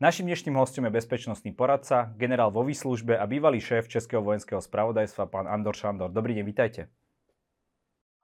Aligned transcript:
Naším 0.00 0.32
dnešným 0.32 0.56
hostom 0.56 0.88
je 0.88 0.96
bezpečnostný 0.96 1.52
poradca, 1.52 2.08
generál 2.16 2.48
vo 2.48 2.64
výslužbe 2.64 3.20
a 3.20 3.28
bývalý 3.28 3.60
šéf 3.60 3.84
Českého 3.84 4.24
vojenského 4.24 4.56
spravodajstva, 4.56 5.28
pán 5.28 5.44
Andor 5.44 5.76
Šandor. 5.76 6.08
Dobrý 6.08 6.40
deň, 6.40 6.44
vítajte. 6.48 6.88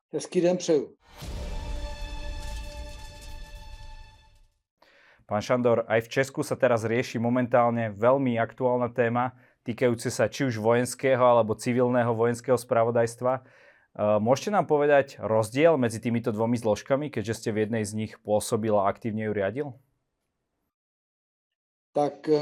Hezký 0.08 0.40
den 0.40 0.56
přeju. 0.56 0.96
Pán 5.28 5.44
Šandor, 5.44 5.84
aj 5.84 6.08
v 6.08 6.12
Česku 6.16 6.40
sa 6.40 6.56
teraz 6.56 6.88
rieši 6.88 7.20
momentálne 7.20 7.92
veľmi 7.92 8.40
aktuálna 8.40 8.88
téma 8.88 9.36
týkajúce 9.68 10.08
sa 10.08 10.32
či 10.32 10.48
už 10.48 10.56
vojenského 10.56 11.20
alebo 11.20 11.52
civilného 11.52 12.16
vojenského 12.16 12.56
spravodajstva. 12.56 13.32
E, 13.36 13.40
môžete 14.16 14.48
nám 14.48 14.64
povedať 14.64 15.20
rozdiel 15.20 15.76
medzi 15.76 16.00
týmito 16.00 16.32
dvomi 16.32 16.56
zložkami, 16.56 17.12
keďže 17.12 17.36
ste 17.36 17.48
v 17.52 17.68
jednej 17.68 17.84
z 17.84 17.92
nich 17.92 18.12
pôsobil 18.24 18.72
a 18.72 18.88
aktívne 18.88 19.28
ju 19.28 19.36
riadil? 19.36 19.68
Tak 21.96 22.28
e, 22.28 22.40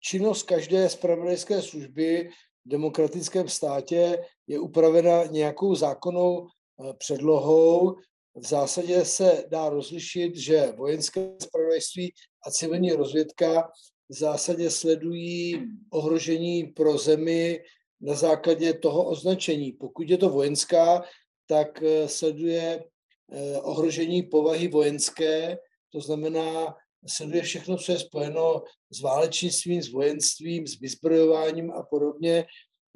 činnost 0.00 0.42
každé 0.42 0.88
spravodajské 0.88 1.62
služby 1.62 2.30
v 2.66 2.68
demokratickém 2.68 3.48
státě 3.48 4.18
je 4.46 4.58
upravena 4.58 5.24
nějakou 5.24 5.74
zákonnou 5.74 6.46
e, 6.46 6.94
předlohou, 6.98 7.94
v 8.34 8.46
zásadě 8.46 9.04
se 9.04 9.44
dá 9.50 9.68
rozlišit, 9.68 10.36
že 10.36 10.72
vojenské 10.76 11.30
spravodajství 11.42 12.12
a 12.46 12.50
civilní 12.50 12.92
rozvědka 12.92 13.70
v 14.08 14.18
zásadě 14.18 14.70
sledují 14.70 15.62
ohrožení 15.90 16.64
pro 16.64 16.98
zemi 16.98 17.60
na 18.00 18.14
základě 18.14 18.74
toho 18.74 19.04
označení. 19.04 19.72
Pokud 19.72 20.10
je 20.10 20.18
to 20.18 20.28
vojenská, 20.28 21.04
tak 21.46 21.82
eh, 21.82 22.08
sleduje 22.08 22.84
eh, 23.32 23.60
ohrožení 23.60 24.22
povahy 24.22 24.68
vojenské, 24.68 25.58
to 25.92 26.00
znamená, 26.00 26.74
sleduje 27.08 27.42
všechno, 27.42 27.76
co 27.76 27.92
je 27.92 27.98
spojeno 27.98 28.62
s 28.90 29.00
válečnictvím, 29.00 29.82
s 29.82 29.92
vojenstvím, 29.92 30.66
s 30.66 30.80
vyzbrojováním 30.80 31.72
a 31.72 31.82
podobně. 31.82 32.46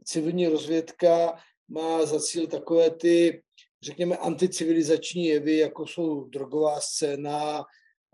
Civilní 0.05 0.47
rozvědka 0.47 1.39
má 1.69 2.07
za 2.07 2.21
cíl 2.21 2.47
takové 2.47 2.91
ty 2.91 3.43
řekněme, 3.83 4.17
anticivilizační 4.17 5.27
jevy, 5.27 5.57
jako 5.57 5.87
jsou 5.87 6.25
drogová 6.25 6.81
scéna 6.81 7.65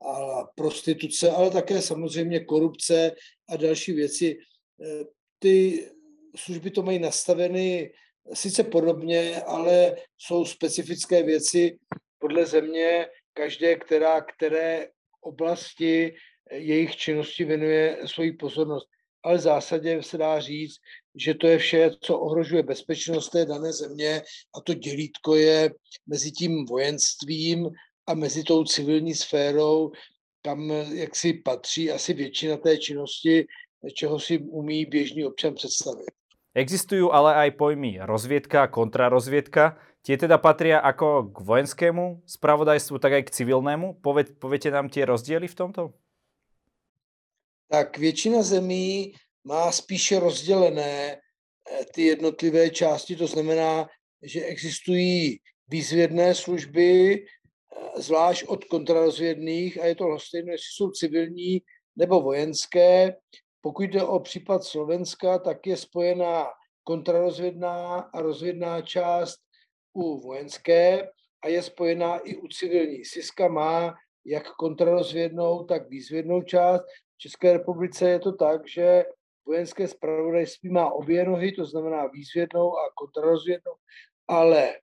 a 0.07 0.45
prostituce, 0.55 1.31
ale 1.31 1.51
také 1.51 1.83
samozřejmě 1.83 2.45
korupce 2.45 3.13
a 3.49 3.57
další 3.57 3.93
věci. 3.93 4.39
Eh, 4.85 5.05
ty 5.39 5.87
služby 6.37 6.71
to 6.71 6.83
mají 6.83 6.99
nastaveny 6.99 7.93
sice 8.35 8.65
podobně, 8.65 9.43
ale 9.43 9.97
jsou 10.19 10.45
specifické 10.45 11.23
věci 11.23 11.79
podle 12.19 12.47
země, 12.47 13.07
každé, 13.33 13.77
která, 13.77 14.21
které 14.21 14.89
oblasti 15.21 16.15
jejich 16.53 16.97
činnosti 16.97 17.45
věnuje 17.45 17.99
svoji 18.07 18.33
pozornost. 18.33 18.89
Ale 19.23 19.39
v 19.39 19.41
zásadě 19.41 20.03
se 20.03 20.19
dá 20.19 20.41
říct, 20.41 20.77
že 21.15 21.35
to 21.35 21.47
je 21.47 21.59
vše, 21.59 21.91
co 22.01 22.19
ohrožuje 22.19 22.63
bezpečnost 22.63 23.29
té 23.29 23.47
dané 23.47 23.73
země 23.73 24.23
a 24.57 24.61
to 24.61 24.75
dělítko 24.75 25.35
je 25.35 25.71
mezi 26.07 26.31
tím 26.31 26.65
vojenstvím 26.67 27.71
a 28.07 28.15
mezi 28.15 28.45
tou 28.45 28.65
civilní 28.65 29.15
sférou, 29.15 29.93
kam 30.43 30.71
jak 30.93 31.17
si 31.17 31.33
patří 31.33 31.91
asi 31.91 32.15
většina 32.15 32.57
té 32.57 32.79
činnosti, 32.79 33.47
čeho 33.95 34.21
si 34.21 34.39
umí 34.39 34.87
běžný 34.87 35.25
občan 35.25 35.55
představit. 35.55 36.11
Existují 36.55 37.09
ale 37.13 37.35
aj 37.35 37.51
pojmy 37.51 37.99
rozvědka 38.03 38.63
a 38.63 38.67
kontrarozvědka. 38.67 39.79
Tie 40.09 40.17
teda 40.17 40.41
patria 40.41 40.81
ako 40.81 41.37
k 41.37 41.45
vojenskému 41.45 42.25
spravodajstvu, 42.25 42.97
tak 42.97 43.13
aj 43.13 43.23
k 43.29 43.35
civilnému. 43.45 44.01
pověte 44.41 44.73
nám 44.73 44.89
tie 44.89 45.05
rozdiely 45.05 45.45
v 45.49 45.55
tomto? 45.55 45.93
Tak 47.69 47.99
většina 47.99 48.43
zemí 48.43 49.13
má 49.45 49.73
spíše 49.73 50.21
rozdělené 50.21 51.13
eh, 51.13 51.85
ty 51.93 52.03
jednotlivé 52.03 52.71
části, 52.71 53.17
to 53.17 53.27
znamená, 53.27 53.89
že 54.23 54.45
existují 54.45 55.45
výzvědné 55.69 56.35
služby, 56.35 57.15
eh, 57.15 58.01
zvlášť 58.01 58.49
od 58.49 58.65
kontrarozvědných, 58.65 59.81
a 59.81 59.87
je 59.87 59.95
to 59.95 60.19
stejné, 60.19 60.53
jestli 60.53 60.73
jsou 60.73 60.91
civilní 60.91 61.61
nebo 61.97 62.21
vojenské. 62.21 63.13
Pokud 63.61 63.83
jde 63.83 64.03
o 64.03 64.21
případ 64.21 64.65
Slovenska, 64.65 65.39
tak 65.39 65.67
je 65.67 65.77
spojená 65.77 66.47
kontrarozvědná 66.85 68.01
a 68.01 68.21
rozvědná 68.21 68.81
část 68.81 69.48
u 69.99 70.21
vojenské 70.21 71.11
a 71.43 71.49
je 71.49 71.63
spojená 71.63 72.19
i 72.19 72.37
u 72.37 72.49
civilní. 72.49 73.05
Siska 73.05 73.49
má 73.49 73.95
jak 74.27 74.55
kontrarozvědnou, 74.55 75.65
tak 75.65 75.89
výzvědnou 75.89 76.43
část. 76.43 76.83
V 77.15 77.19
České 77.19 77.53
republice 77.53 78.11
je 78.11 78.19
to 78.19 78.33
tak, 78.33 78.69
že 78.69 79.05
vojenské 79.47 79.89
spravodajství 79.89 80.71
má 80.71 80.93
obě 80.93 81.25
nohy, 81.25 81.53
to 81.53 81.65
znamená 81.65 82.07
výzvědnou 82.07 82.79
a 82.79 82.91
kontrarozvědnou, 82.95 83.73
ale 84.29 84.79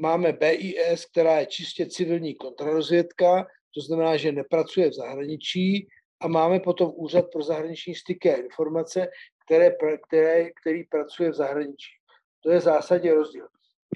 máme 0.00 0.32
BIS, 0.32 1.04
která 1.04 1.40
je 1.40 1.46
čistě 1.46 1.86
civilní 1.86 2.34
kontrarozvědka, 2.34 3.46
to 3.74 3.80
znamená, 3.80 4.16
že 4.16 4.32
nepracuje 4.32 4.90
v 4.90 4.94
zahraničí 4.94 5.88
a 6.20 6.28
máme 6.28 6.60
potom 6.60 6.92
Úřad 6.94 7.26
pro 7.32 7.42
zahraniční 7.42 7.94
styky 7.94 8.32
a 8.32 8.36
informace, 8.36 9.08
které, 9.46 9.70
které, 10.06 10.50
který 10.50 10.84
pracuje 10.84 11.30
v 11.30 11.34
zahraničí. 11.34 11.92
To 12.40 12.50
je 12.50 12.58
v 12.58 12.62
zásadě 12.62 13.14
rozdíl. 13.14 13.46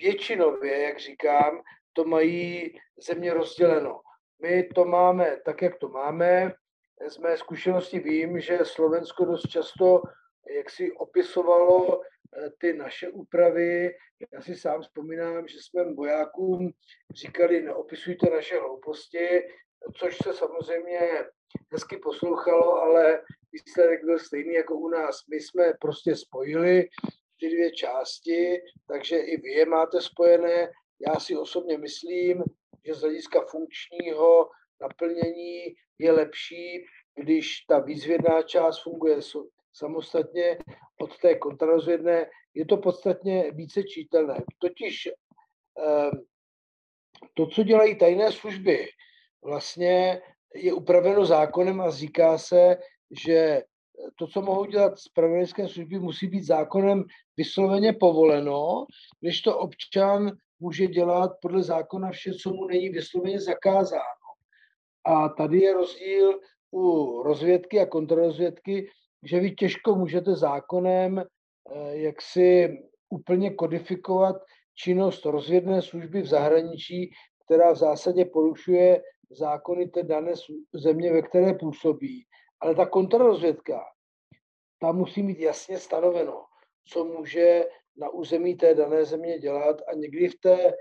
Většinově, 0.02 0.82
jak 0.82 0.98
říkám, 0.98 1.62
to 1.92 2.04
mají 2.04 2.78
země 3.08 3.34
rozděleno. 3.34 4.00
My 4.42 4.68
to 4.74 4.84
máme 4.84 5.36
tak, 5.44 5.62
jak 5.62 5.78
to 5.78 5.88
máme 5.88 6.52
z 7.08 7.18
mé 7.18 7.36
zkušenosti 7.36 7.98
vím, 7.98 8.40
že 8.40 8.58
Slovensko 8.62 9.24
dost 9.24 9.48
často 9.48 10.02
jak 10.56 10.70
si 10.70 10.92
opisovalo 10.92 12.00
eh, 12.02 12.50
ty 12.58 12.72
naše 12.72 13.08
úpravy. 13.08 13.90
Já 14.32 14.42
si 14.42 14.56
sám 14.56 14.82
vzpomínám, 14.82 15.48
že 15.48 15.58
jsme 15.60 15.94
vojákům 15.94 16.70
říkali, 17.14 17.62
neopisujte 17.62 18.30
naše 18.30 18.58
hlouposti, 18.58 19.28
což 19.96 20.16
se 20.22 20.32
samozřejmě 20.32 21.24
hezky 21.72 21.96
poslouchalo, 21.96 22.82
ale 22.82 23.22
výsledek 23.52 24.04
byl 24.04 24.18
stejný 24.18 24.54
jako 24.54 24.74
u 24.74 24.88
nás. 24.88 25.16
My 25.30 25.40
jsme 25.40 25.72
prostě 25.80 26.16
spojili 26.16 26.88
ty 27.40 27.48
dvě 27.48 27.72
části, 27.72 28.60
takže 28.88 29.18
i 29.18 29.40
vy 29.40 29.50
je 29.50 29.66
máte 29.66 30.00
spojené. 30.00 30.70
Já 31.08 31.20
si 31.20 31.36
osobně 31.36 31.78
myslím, 31.78 32.42
že 32.86 32.94
z 32.94 33.00
hlediska 33.00 33.44
funkčního 33.50 34.50
naplnění 34.80 35.64
je 35.98 36.12
lepší, 36.12 36.84
když 37.14 37.60
ta 37.68 37.78
výzvědná 37.78 38.42
část 38.42 38.82
funguje 38.82 39.20
samostatně 39.72 40.58
od 41.00 41.18
té 41.18 41.34
kontrarozvědné, 41.34 42.30
je 42.54 42.66
to 42.66 42.76
podstatně 42.76 43.50
více 43.50 43.82
čítelné. 43.82 44.44
Totiž 44.58 45.08
ehm, 45.08 46.10
to, 47.34 47.46
co 47.46 47.62
dělají 47.62 47.98
tajné 47.98 48.32
služby, 48.32 48.88
vlastně 49.44 50.22
je 50.54 50.72
upraveno 50.72 51.24
zákonem 51.24 51.80
a 51.80 51.90
říká 51.90 52.38
se, 52.38 52.76
že 53.24 53.62
to, 54.16 54.26
co 54.26 54.42
mohou 54.42 54.64
dělat 54.64 54.98
spravodajské 54.98 55.68
služby, 55.68 55.98
musí 55.98 56.26
být 56.26 56.44
zákonem 56.44 57.04
vysloveně 57.36 57.92
povoleno, 57.92 58.86
když 59.20 59.42
to 59.42 59.58
občan 59.58 60.32
může 60.60 60.86
dělat 60.86 61.30
podle 61.42 61.62
zákona 61.62 62.10
vše, 62.10 62.32
co 62.42 62.50
mu 62.50 62.66
není 62.66 62.88
vysloveně 62.88 63.40
zakázáno. 63.40 64.28
A 65.04 65.28
tady 65.28 65.60
je 65.60 65.74
rozdíl 65.74 66.40
u 66.72 67.22
rozvědky 67.22 67.80
a 67.80 67.86
kontrarozvědky, 67.86 68.90
že 69.24 69.40
vy 69.40 69.50
těžko 69.50 69.94
můžete 69.94 70.34
zákonem 70.34 71.18
eh, 71.18 71.96
jak 71.96 72.22
si 72.22 72.78
úplně 73.10 73.54
kodifikovat 73.54 74.36
činnost 74.74 75.24
rozvědné 75.24 75.82
služby 75.82 76.22
v 76.22 76.26
zahraničí, 76.26 77.10
která 77.44 77.72
v 77.72 77.76
zásadě 77.76 78.24
porušuje 78.24 79.02
zákony 79.30 79.88
té 79.88 80.02
dané 80.02 80.32
země, 80.74 81.12
ve 81.12 81.22
které 81.22 81.54
působí. 81.54 82.24
Ale 82.60 82.74
ta 82.74 82.86
kontrarozvědka, 82.86 83.84
ta 84.80 84.92
musí 84.92 85.22
mít 85.22 85.38
jasně 85.38 85.78
stanoveno, 85.78 86.44
co 86.88 87.04
může 87.04 87.64
na 87.96 88.08
území 88.08 88.56
té 88.56 88.74
dané 88.74 89.04
země 89.04 89.38
dělat 89.38 89.76
a 89.88 89.94
někdy 89.94 90.28
v 90.28 90.40
té 90.40 90.72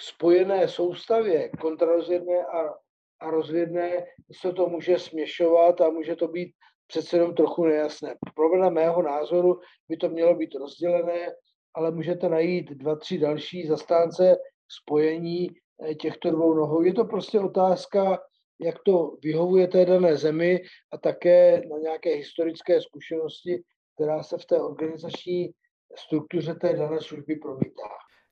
spojené 0.00 0.68
soustavě 0.68 1.48
kontrarozvědné 1.48 2.46
a 2.46 2.74
a 3.20 3.30
rozvědné 3.30 4.06
se 4.40 4.52
to 4.52 4.66
může 4.66 4.98
směšovat 4.98 5.80
a 5.80 5.90
může 5.90 6.16
to 6.16 6.28
být 6.28 6.54
přece 6.86 7.16
jenom 7.16 7.34
trochu 7.34 7.64
nejasné. 7.64 8.14
Podle 8.34 8.70
mého 8.70 9.02
názoru 9.02 9.60
by 9.88 9.96
to 9.96 10.08
mělo 10.08 10.34
být 10.34 10.54
rozdělené, 10.54 11.34
ale 11.74 11.90
můžete 11.90 12.28
najít 12.28 12.70
dva, 12.70 12.96
tři 12.96 13.18
další 13.18 13.66
zastánce 13.66 14.36
spojení 14.68 15.48
eh, 15.50 15.94
těchto 15.94 16.30
dvou 16.30 16.54
nohou. 16.54 16.82
Je 16.82 16.94
to 16.94 17.04
prostě 17.04 17.40
otázka, 17.40 18.18
jak 18.60 18.76
to 18.84 19.16
vyhovuje 19.22 19.68
té 19.68 19.84
dané 19.84 20.16
zemi 20.16 20.60
a 20.92 20.98
také 20.98 21.62
na 21.70 21.78
nějaké 21.78 22.10
historické 22.10 22.80
zkušenosti, 22.80 23.62
která 23.94 24.22
se 24.22 24.38
v 24.38 24.44
té 24.44 24.56
organizační 24.60 25.50
struktuře 25.96 26.54
té 26.54 26.76
dané 26.76 27.00
služby 27.00 27.36
promítá. 27.36 27.88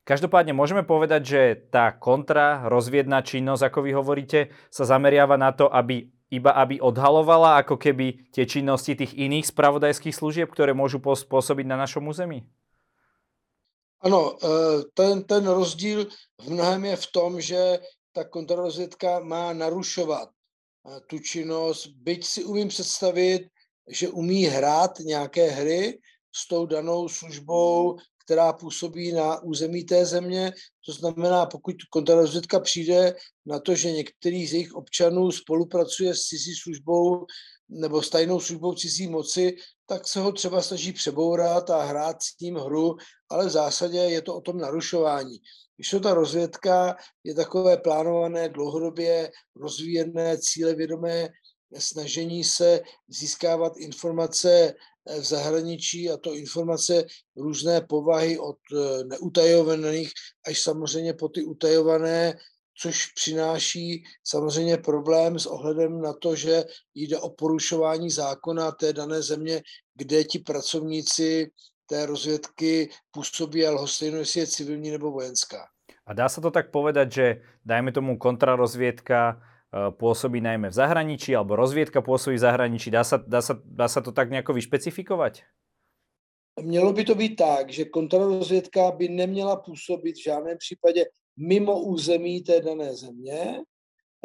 Každopádne 0.09 0.57
môžeme 0.57 0.81
povedať, 0.81 1.21
že 1.21 1.41
tá 1.69 1.93
kontra 1.93 2.65
rozviedná 2.65 3.21
činnosť, 3.21 3.69
ako 3.69 3.79
vy 3.85 3.91
hovoríte, 3.93 4.39
sa 4.73 4.81
zameriava 4.81 5.37
na 5.37 5.53
to, 5.53 5.69
aby 5.69 6.09
iba 6.33 6.49
aby 6.57 6.81
odhalovala 6.81 7.61
ako 7.61 7.77
keby 7.77 8.29
tie 8.33 8.45
činnosti 8.45 8.97
tých 8.97 9.13
iných 9.13 9.49
spravodajských 9.49 10.13
služieb, 10.13 10.49
ktoré 10.49 10.73
môžu 10.73 10.97
pôsobiť 11.01 11.65
na 11.65 11.77
našom 11.77 12.09
území? 12.09 12.45
Ano, 14.01 14.33
eh, 14.41 14.81
ten, 14.97 15.21
ten 15.29 15.43
rozdíl 15.45 16.09
v 16.41 16.47
mnohem 16.47 16.89
je 16.89 16.95
v 16.95 17.07
tom, 17.13 17.31
že 17.37 17.61
ta 18.19 18.25
kontrarozvědka 18.25 19.19
má 19.19 19.53
narušovat 19.53 20.29
eh, 20.29 20.99
tu 21.07 21.19
činnost, 21.19 21.87
byť 21.87 22.25
si 22.25 22.43
umím 22.43 22.67
představit, 22.67 23.47
že 23.87 24.09
umí 24.09 24.43
hrát 24.43 24.99
nějaké 24.99 25.49
hry 25.49 25.99
s 26.35 26.47
tou 26.47 26.65
danou 26.65 27.09
službou, 27.09 27.97
která 28.25 28.53
působí 28.53 29.11
na 29.11 29.41
území 29.41 29.83
té 29.83 30.05
země. 30.05 30.51
To 30.85 30.91
znamená, 30.91 31.45
pokud 31.45 31.75
kontrarozvědka 31.89 32.59
přijde 32.59 33.15
na 33.45 33.59
to, 33.59 33.75
že 33.75 33.91
některý 33.91 34.47
z 34.47 34.53
jejich 34.53 34.73
občanů 34.73 35.31
spolupracuje 35.31 36.15
s 36.15 36.21
cizí 36.21 36.55
službou 36.55 37.25
nebo 37.69 38.01
s 38.01 38.09
tajnou 38.09 38.39
službou 38.39 38.73
cizí 38.73 39.07
moci, 39.07 39.55
tak 39.85 40.07
se 40.07 40.19
ho 40.19 40.31
třeba 40.31 40.61
snaží 40.61 40.93
přebourat 40.93 41.69
a 41.69 41.83
hrát 41.83 42.17
s 42.23 42.39
ním 42.41 42.55
hru, 42.55 42.95
ale 43.29 43.45
v 43.45 43.49
zásadě 43.49 43.97
je 43.97 44.21
to 44.21 44.35
o 44.35 44.41
tom 44.41 44.57
narušování. 44.57 45.37
Když 45.75 45.89
to 45.89 45.99
ta 45.99 46.13
rozvědka 46.13 46.95
je 47.23 47.33
takové 47.33 47.77
plánované, 47.77 48.49
dlouhodobě 48.49 49.31
rozvíjené, 49.55 50.37
cílevědomé 50.37 51.29
snažení 51.77 52.43
se 52.43 52.81
získávat 53.07 53.77
informace 53.77 54.75
v 55.19 55.23
zahraničí 55.23 56.09
a 56.09 56.17
to 56.17 56.33
informace 56.33 57.05
různé 57.35 57.81
povahy 57.81 58.39
od 58.39 58.57
eh, 58.73 59.03
neutajovaných 59.03 60.11
až 60.47 60.61
samozřejmě 60.61 61.13
po 61.13 61.29
ty 61.29 61.43
utajované, 61.43 62.37
což 62.81 63.05
přináší 63.05 64.03
samozřejmě 64.23 64.77
problém 64.77 65.39
s 65.39 65.45
ohledem 65.45 66.01
na 66.01 66.13
to, 66.13 66.35
že 66.35 66.63
jde 66.95 67.17
o 67.17 67.29
porušování 67.29 68.09
zákona 68.09 68.71
té 68.71 68.93
dané 68.93 69.21
země, 69.21 69.63
kde 69.95 70.23
ti 70.23 70.39
pracovníci 70.39 71.51
té 71.89 72.05
rozvědky 72.05 72.89
působí 73.11 73.65
a 73.65 73.71
lhostejno, 73.71 74.17
jestli 74.17 74.39
je 74.39 74.47
civilní 74.47 74.91
nebo 74.91 75.11
vojenská. 75.11 75.65
A 76.05 76.13
dá 76.13 76.29
se 76.29 76.41
to 76.41 76.51
tak 76.51 76.71
povedať, 76.71 77.11
že 77.11 77.25
dajme 77.65 77.91
tomu 77.91 78.17
kontrarozviedka 78.17 79.41
Eh, 79.69 79.93
pôsobí 79.93 80.41
najmä 80.41 80.73
v 80.73 80.79
zahraničí, 80.81 81.29
alebo 81.37 81.53
rozviedka 81.53 82.01
pôsobí 82.01 82.41
v 82.41 82.45
zahraničí. 82.49 82.89
Dá 82.89 83.05
sa, 83.05 83.21
dá 83.21 83.37
sa, 83.37 83.53
dá 83.53 83.85
sa 83.85 84.01
to 84.01 84.09
tak 84.09 84.33
nejako 84.33 84.57
vyšpecifikovať? 84.57 85.45
Mělo 86.57 86.93
by 86.93 87.03
to 87.05 87.15
být 87.15 87.35
tak, 87.35 87.69
že 87.69 87.85
kontrarozvědka 87.85 88.91
by 88.91 89.09
neměla 89.09 89.55
působit 89.55 90.15
v 90.17 90.23
žádném 90.23 90.57
případě 90.57 91.05
mimo 91.37 91.79
území 91.79 92.41
té 92.41 92.61
dané 92.61 92.95
země. 92.95 93.61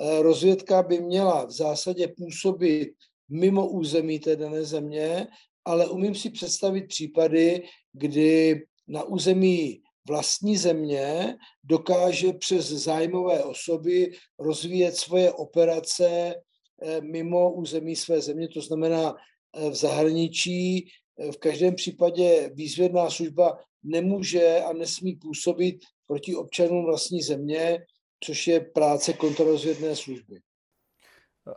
Eh, 0.01 0.23
rozvědka 0.23 0.83
by 0.83 1.01
měla 1.01 1.45
v 1.45 1.51
zásadě 1.51 2.09
působit 2.17 2.97
mimo 3.29 3.69
území 3.69 4.19
té 4.19 4.37
dané 4.37 4.65
země, 4.65 5.27
ale 5.65 5.89
umím 5.89 6.15
si 6.15 6.31
představit 6.31 6.89
případy, 6.89 7.63
kdy 7.93 8.63
na 8.89 9.03
území 9.03 9.83
vlastní 10.09 10.57
země 10.57 11.37
dokáže 11.65 12.33
přes 12.33 12.69
zájmové 12.69 13.45
osoby 13.45 14.13
rozvíjet 14.39 14.97
svoje 14.97 15.33
operace 15.33 16.35
eh, 16.83 17.01
mimo 17.01 17.53
území 17.53 17.97
své 17.97 18.21
země, 18.21 18.49
to 18.49 18.61
znamená 18.61 19.15
eh, 19.15 19.71
v 19.71 19.75
zahraničí. 19.75 20.89
Eh, 21.19 21.33
v 21.33 21.37
každém 21.37 21.75
případě 21.75 22.51
výzvědná 22.55 23.11
služba 23.11 23.59
nemůže 23.83 24.61
a 24.61 24.73
nesmí 24.73 25.17
působit 25.17 25.77
proti 26.07 26.35
občanům 26.35 26.85
vlastní 26.85 27.23
země, 27.23 27.79
což 28.25 28.47
je 28.47 28.61
práce 28.61 29.13
kontrarozvědné 29.13 29.97
služby. 29.97 30.41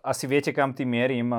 Asi 0.04 0.28
viete, 0.28 0.54
kam 0.54 0.74
tým 0.74 0.90
mierim. 0.90 1.36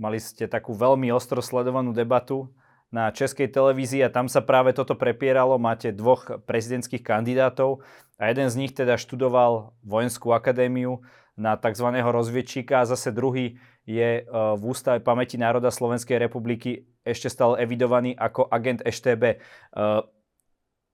Mali 0.00 0.16
ste 0.16 0.48
takú 0.48 0.72
veľmi 0.72 1.12
ostro 1.12 1.44
sledovanú 1.44 1.92
debatu 1.92 2.48
na 2.88 3.12
českej 3.12 3.52
televízii 3.52 4.00
a 4.00 4.08
tam 4.08 4.32
sa 4.32 4.40
práve 4.40 4.72
toto 4.72 4.96
prepieralo. 4.96 5.60
Máte 5.60 5.92
dvoch 5.92 6.40
prezidentských 6.48 7.04
kandidátov 7.04 7.84
a 8.16 8.32
jeden 8.32 8.48
z 8.48 8.56
nich 8.56 8.72
teda 8.72 8.96
študoval 8.96 9.76
vojenskú 9.84 10.32
akadémiu 10.32 11.04
na 11.36 11.60
tzv. 11.60 11.84
rozviedčíka 12.00 12.80
a 12.80 12.88
zase 12.88 13.12
druhý 13.12 13.60
je 13.84 14.20
e, 14.20 14.22
v 14.32 14.62
Ústave 14.64 15.04
pamäti 15.04 15.36
národa 15.36 15.68
Slovenskej 15.68 16.16
republiky 16.16 16.88
ešte 17.04 17.28
stále 17.28 17.60
evidovaný 17.60 18.16
ako 18.16 18.48
agent 18.48 18.80
EŠTB. 18.80 19.24
E, 19.24 19.36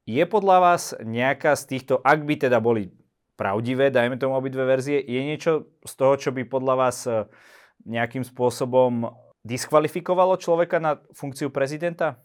je 0.06 0.25
podľa 0.26 0.59
vás 0.59 0.82
nejaká 0.99 1.55
z 1.55 1.62
týchto, 1.79 2.02
ak 2.02 2.26
by 2.26 2.35
teda 2.43 2.59
boli 2.59 2.91
pravdivé, 3.38 3.94
dajme 3.94 4.19
tomu 4.19 4.35
obidve 4.35 4.67
verzie, 4.67 4.99
je 4.99 5.20
niečo 5.23 5.70
z 5.82 5.93
toho, 5.94 6.14
čo 6.19 6.31
by 6.35 6.43
podľa 6.47 6.75
vás 6.75 7.06
e, 7.06 7.26
nejakým 7.87 8.27
spôsobom 8.27 9.11
diskvalifikovalo 9.47 10.37
člověka 10.37 10.79
na 10.79 10.99
funkci 11.15 11.49
prezidenta? 11.49 12.19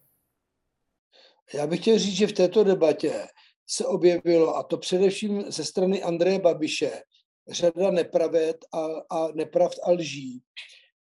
Já 1.53 1.67
bych 1.67 1.79
chtěl 1.79 1.99
říct, 1.99 2.15
že 2.15 2.27
v 2.27 2.33
této 2.33 2.63
debatě 2.63 3.27
se 3.67 3.85
objevilo, 3.85 4.55
a 4.55 4.63
to 4.63 4.77
především 4.77 5.51
ze 5.51 5.65
strany 5.65 6.03
Andreje 6.03 6.39
Babiše, 6.39 6.91
řada 7.49 7.91
nepraved 7.91 8.57
a, 8.73 8.85
a 9.09 9.27
nepravd 9.35 9.77
a 9.83 9.91
lží. 9.91 10.41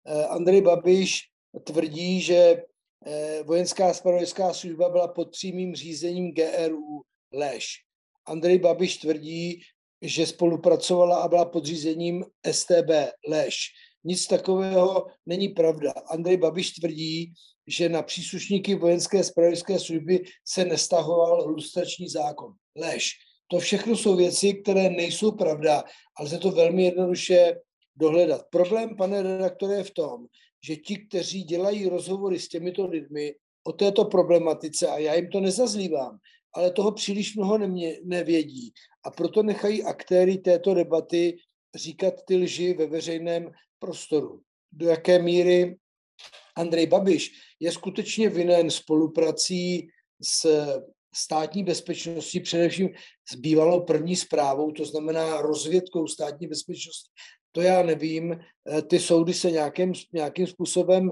Eh, 0.05 0.25
Andrej 0.25 0.61
Babiš 0.61 1.19
tvrdí, 1.63 2.21
že 2.21 2.63
eh, 3.05 3.43
vojenská 3.43 3.93
spravodajská 3.93 4.53
služba 4.53 4.89
byla 4.89 5.07
pod 5.07 5.31
přímým 5.31 5.75
řízením 5.75 6.33
GRU 6.33 7.01
lež. 7.33 7.83
Andrej 8.25 8.59
Babiš 8.59 8.97
tvrdí, 8.97 9.61
že 10.01 10.25
spolupracovala 10.25 11.21
a 11.21 11.27
byla 11.27 11.45
pod 11.45 11.65
řízením 11.65 12.25
STB 12.51 12.89
lež. 13.27 13.69
Nic 14.03 14.27
takového 14.27 15.05
není 15.25 15.49
pravda. 15.49 15.93
Andrej 16.07 16.37
Babiš 16.37 16.71
tvrdí, 16.71 17.33
že 17.67 17.89
na 17.89 18.01
příslušníky 18.01 18.75
vojenské 18.75 19.23
spravodajské 19.23 19.79
služby 19.79 20.23
se 20.45 20.65
nestahoval 20.65 21.49
lustrační 21.49 22.09
zákon. 22.09 22.53
Lež. 22.75 23.11
To 23.47 23.59
všechno 23.59 23.97
jsou 23.97 24.15
věci, 24.15 24.53
které 24.53 24.89
nejsou 24.89 25.31
pravda, 25.31 25.83
ale 26.17 26.29
se 26.29 26.37
to 26.37 26.51
velmi 26.51 26.83
jednoduše 26.83 27.55
dohledat. 27.95 28.41
Problém, 28.49 28.95
pane 28.95 29.21
redaktore, 29.21 29.75
je 29.75 29.83
v 29.83 29.91
tom, 29.91 30.25
že 30.67 30.75
ti, 30.75 30.97
kteří 30.97 31.43
dělají 31.43 31.89
rozhovory 31.89 32.39
s 32.39 32.47
těmito 32.47 32.87
lidmi 32.87 33.33
o 33.63 33.71
této 33.71 34.05
problematice, 34.05 34.87
a 34.87 34.97
já 34.97 35.13
jim 35.13 35.29
to 35.29 35.39
nezazlívám, 35.39 36.17
ale 36.53 36.71
toho 36.71 36.91
příliš 36.91 37.35
mnoho 37.35 37.57
nemě, 37.57 37.97
nevědí. 38.03 38.71
A 39.05 39.11
proto 39.11 39.43
nechají 39.43 39.83
aktéry 39.83 40.37
této 40.37 40.73
debaty 40.73 41.37
říkat 41.75 42.13
ty 42.27 42.35
lži 42.35 42.73
ve 42.73 42.85
veřejném 42.85 43.51
prostoru. 43.79 44.41
Do 44.71 44.87
jaké 44.87 45.19
míry 45.19 45.77
Andrej 46.55 46.87
Babiš 46.87 47.31
je 47.59 47.71
skutečně 47.71 48.29
vinen 48.29 48.71
spoluprací 48.71 49.87
s 50.23 50.65
státní 51.15 51.63
bezpečností, 51.63 52.39
především 52.39 52.89
s 53.29 53.35
bývalou 53.35 53.83
první 53.83 54.15
zprávou, 54.15 54.71
to 54.71 54.85
znamená 54.85 55.41
rozvědkou 55.41 56.07
státní 56.07 56.47
bezpečnosti. 56.47 57.09
To 57.51 57.61
já 57.61 57.83
nevím. 57.83 58.31
Eh, 58.31 58.81
ty 58.81 58.99
soudy 58.99 59.33
se 59.33 59.51
nějakým, 59.51 59.93
nějakým 60.13 60.47
způsobem 60.47 61.11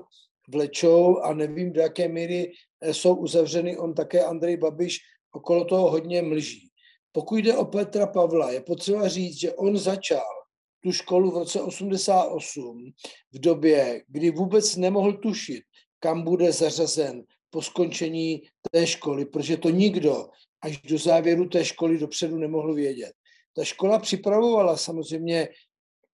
vlečou 0.49 1.19
a 1.19 1.33
nevím, 1.33 1.73
do 1.73 1.81
jaké 1.81 2.07
míry 2.07 2.51
eh, 2.81 2.93
jsou 2.93 3.15
uzavřeny. 3.15 3.77
On 3.77 3.93
také, 3.93 4.23
Andrej 4.23 4.57
Babiš, 4.57 4.99
okolo 5.31 5.65
toho 5.65 5.91
hodně 5.91 6.21
mlží. 6.21 6.69
Pokud 7.11 7.35
jde 7.35 7.57
o 7.57 7.65
Petra 7.65 8.07
Pavla, 8.07 8.51
je 8.51 8.61
potřeba 8.61 9.07
říct, 9.07 9.39
že 9.39 9.53
on 9.53 9.77
začal 9.77 10.38
tu 10.83 10.91
školu 10.91 11.31
v 11.31 11.37
roce 11.37 11.61
88, 11.61 12.91
v 13.31 13.39
době, 13.39 14.03
kdy 14.07 14.31
vůbec 14.31 14.75
nemohl 14.75 15.13
tušit, 15.13 15.63
kam 15.99 16.21
bude 16.21 16.51
zařazen 16.51 17.23
po 17.49 17.61
skončení 17.61 18.41
té 18.71 18.87
školy, 18.87 19.25
protože 19.25 19.57
to 19.57 19.69
nikdo 19.69 20.27
až 20.61 20.81
do 20.81 20.97
závěru 20.97 21.49
té 21.49 21.65
školy 21.65 21.97
dopředu 21.97 22.37
nemohl 22.37 22.73
vědět. 22.73 23.11
Ta 23.55 23.63
škola 23.63 23.99
připravovala 23.99 24.77
samozřejmě 24.77 25.49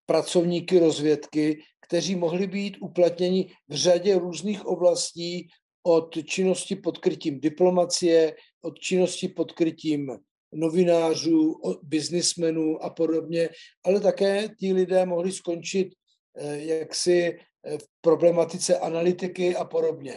pracovníky 0.05 0.79
rozvědky, 0.79 1.62
kteří 1.88 2.15
mohli 2.15 2.48
být 2.48 2.77
uplatněni 2.79 3.53
v 3.67 3.75
řadě 3.75 4.19
různých 4.19 4.65
oblastí 4.65 5.48
od 5.84 6.25
činnosti 6.25 6.75
pod 6.75 6.98
krytím 6.98 7.39
diplomacie, 7.39 8.36
od 8.62 8.79
činnosti 8.79 9.27
pod 9.27 9.51
krytím 9.51 10.17
novinářů, 10.56 11.62
biznismenů 11.84 12.84
a 12.84 12.90
podobně, 12.90 13.50
ale 13.84 14.00
také 14.00 14.50
ti 14.60 14.74
lidé 14.74 15.06
mohli 15.06 15.32
skončit 15.32 15.94
eh, 16.38 16.58
jaksi 16.58 17.40
eh, 17.64 17.78
v 17.78 17.86
problematice 18.02 18.80
analytiky 18.80 19.56
a 19.56 19.66
podobně. 19.66 20.16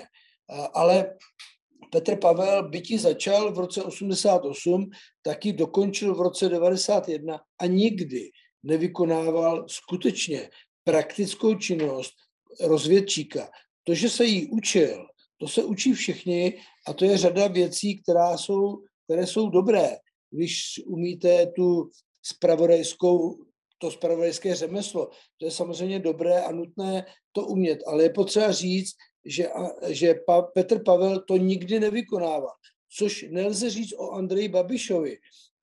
Ale 0.74 1.16
Petr 1.90 2.16
Pavel 2.16 2.68
bytí 2.68 2.98
začal 2.98 3.52
v 3.52 3.58
roce 3.58 3.82
88, 3.82 4.90
taky 5.22 5.52
dokončil 5.52 6.14
v 6.14 6.20
roce 6.20 6.48
91 6.48 7.40
a 7.58 7.66
nikdy 7.66 8.30
nevykonával 8.62 9.64
skutečně 9.68 10.50
praktickou 10.84 11.54
činnost 11.54 12.12
rozvědčíka. 12.60 13.50
To, 13.84 13.94
že 13.94 14.10
se 14.10 14.24
jí 14.24 14.46
učil, 14.46 15.06
to 15.36 15.48
se 15.48 15.64
učí 15.64 15.92
všichni 15.92 16.60
a 16.86 16.92
to 16.92 17.04
je 17.04 17.18
řada 17.18 17.46
věcí, 17.48 18.02
která 18.02 18.36
jsou, 18.36 18.82
které 19.04 19.26
jsou 19.26 19.48
dobré 19.48 19.96
když 20.30 20.80
umíte 20.86 21.46
tu 21.46 21.90
spravodajskou, 22.22 23.44
to 23.78 23.90
spravodajské 23.90 24.54
řemeslo. 24.54 25.10
To 25.36 25.44
je 25.44 25.50
samozřejmě 25.50 25.98
dobré 25.98 26.42
a 26.42 26.52
nutné 26.52 27.06
to 27.32 27.46
umět, 27.46 27.78
ale 27.86 28.02
je 28.02 28.10
potřeba 28.10 28.52
říct, 28.52 28.94
že, 29.24 29.48
že 29.88 30.14
pa, 30.14 30.42
Petr 30.42 30.82
Pavel 30.84 31.20
to 31.20 31.36
nikdy 31.36 31.80
nevykonává. 31.80 32.50
Což 32.98 33.26
nelze 33.30 33.70
říct 33.70 33.92
o 33.92 34.10
Andreji 34.10 34.48
Babišovi, 34.48 35.16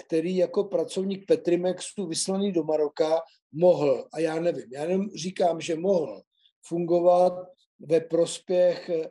který 0.05 0.35
jako 0.35 0.63
pracovník 0.63 1.25
Petrimexu 1.27 2.07
vyslaný 2.07 2.51
do 2.51 2.63
Maroka 2.63 3.21
mohl, 3.51 4.07
a 4.13 4.19
já 4.19 4.39
nevím, 4.39 4.65
já 4.73 4.83
jenom 4.83 5.09
říkám, 5.15 5.61
že 5.61 5.75
mohl 5.75 6.21
fungovat 6.65 7.33
ve 7.79 8.01
prospěch 8.01 8.89
e, 8.89 9.07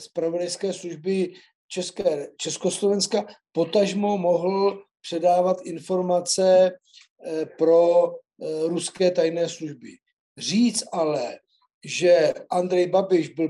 spravodajské 0.00 0.72
služby 0.72 1.32
České, 1.68 2.28
Československa, 2.36 3.26
potažmo 3.52 4.18
mohl 4.18 4.82
předávat 5.00 5.56
informace 5.64 6.70
e, 6.70 7.46
pro 7.46 8.12
e, 8.12 8.68
ruské 8.68 9.10
tajné 9.10 9.48
služby. 9.48 9.90
Říct 10.38 10.84
ale, 10.92 11.38
že 11.84 12.34
Andrej 12.50 12.86
Babiš 12.86 13.28
byl 13.28 13.48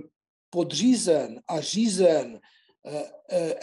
podřízen 0.51 1.41
a 1.49 1.61
řízen 1.61 2.41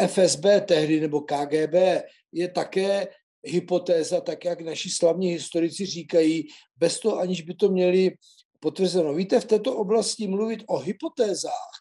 FSB 0.08 0.46
tehdy 0.66 1.00
nebo 1.00 1.22
KGB, 1.22 2.04
je 2.32 2.48
také 2.50 3.08
hypotéza, 3.44 4.22
tak 4.22 4.46
jak 4.46 4.62
naši 4.62 4.90
slavní 4.90 5.30
historici 5.30 5.86
říkají, 5.86 6.48
bez 6.78 7.00
toho, 7.00 7.20
aniž 7.20 7.42
by 7.42 7.54
to 7.54 7.70
měli 7.70 8.12
potvrzeno. 8.60 9.14
Víte, 9.14 9.40
v 9.40 9.46
této 9.46 9.78
oblasti 9.78 10.28
mluvit 10.28 10.64
o 10.68 10.78
hypotézách 10.78 11.80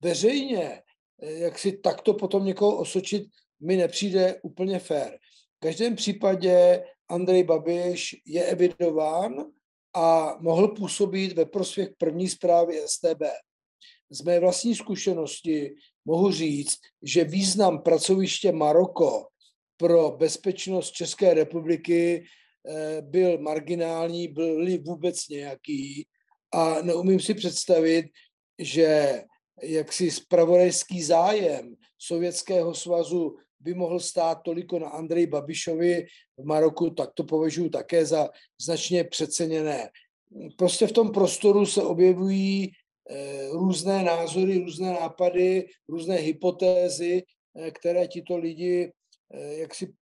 veřejně, 0.00 0.64
eh, 0.64 0.82
jak 1.22 1.58
si 1.58 1.78
takto 1.78 2.14
potom 2.14 2.44
někoho 2.44 2.76
osočit, 2.76 3.26
mi 3.60 3.76
nepřijde 3.76 4.40
úplně 4.42 4.78
fér. 4.78 5.18
V 5.56 5.60
každém 5.60 5.96
případě 5.96 6.84
Andrej 7.08 7.44
Babiš 7.44 8.16
je 8.26 8.44
evidován 8.44 9.32
a 9.94 10.36
mohl 10.40 10.68
působit 10.68 11.32
ve 11.32 11.44
prospěch 11.44 11.88
první 11.98 12.28
zprávy 12.28 12.80
STB. 12.86 13.22
Z 14.10 14.22
mé 14.22 14.40
vlastní 14.40 14.74
zkušenosti 14.74 15.74
mohu 16.04 16.32
říct, 16.32 16.78
že 17.02 17.24
význam 17.24 17.82
pracoviště 17.82 18.52
Maroko 18.52 19.26
pro 19.76 20.10
bezpečnost 20.10 20.90
České 20.90 21.34
republiky 21.34 22.24
eh, 22.68 23.02
byl 23.02 23.38
marginální, 23.38 24.28
byl 24.28 24.78
vůbec 24.78 25.28
nějaký 25.28 26.06
a 26.54 26.82
neumím 26.82 27.20
si 27.20 27.34
představit, 27.34 28.06
že 28.58 29.22
jaksi 29.62 30.10
spravodajský 30.10 31.02
zájem 31.02 31.76
Sovětského 31.98 32.74
svazu 32.74 33.36
by 33.60 33.74
mohl 33.74 34.00
stát 34.00 34.38
toliko 34.42 34.78
na 34.78 34.88
Andreji 34.88 35.26
Babišovi 35.26 36.06
v 36.36 36.44
Maroku, 36.44 36.90
tak 36.90 37.10
to 37.14 37.24
považuji 37.24 37.70
také 37.70 38.06
za 38.06 38.28
značně 38.60 39.04
přeceněné. 39.04 39.90
Prostě 40.56 40.86
v 40.86 40.92
tom 40.92 41.12
prostoru 41.12 41.66
se 41.66 41.82
objevují 41.82 42.72
eh, 43.10 43.48
různé 43.52 44.02
názory, 44.02 44.58
různé 44.58 44.92
nápady, 44.92 45.66
různé 45.88 46.14
hypotézy, 46.16 47.22
eh, 47.56 47.70
které 47.70 48.08
tito 48.08 48.36
lidi 48.36 48.92
eh, 49.34 49.54
jak 49.54 49.74
si 49.74 49.92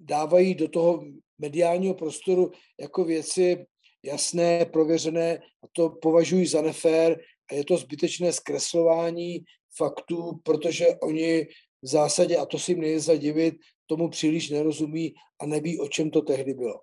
dávají 0.00 0.54
do 0.54 0.68
toho 0.68 1.04
mediálního 1.38 1.94
prostoru 1.94 2.50
jako 2.80 3.04
věci 3.04 3.66
jasné, 4.02 4.64
prověřené 4.64 5.38
a 5.38 5.66
to 5.72 5.90
považuji 5.90 6.46
za 6.46 6.62
nefér 6.62 7.20
a 7.50 7.54
je 7.54 7.64
to 7.64 7.76
zbytečné 7.76 8.32
zkreslování 8.32 9.44
faktů, 9.76 10.40
protože 10.42 10.86
oni 11.02 11.46
v 11.82 11.86
zásadě, 11.86 12.36
a 12.36 12.46
to 12.46 12.58
si 12.58 12.74
mě 12.74 13.00
zadivit, 13.00 13.54
tomu 13.86 14.08
příliš 14.08 14.50
nerozumí 14.50 15.14
a 15.40 15.46
neví, 15.46 15.78
o 15.78 15.88
čem 15.88 16.10
to 16.10 16.22
tehdy 16.22 16.54
bylo. 16.54 16.80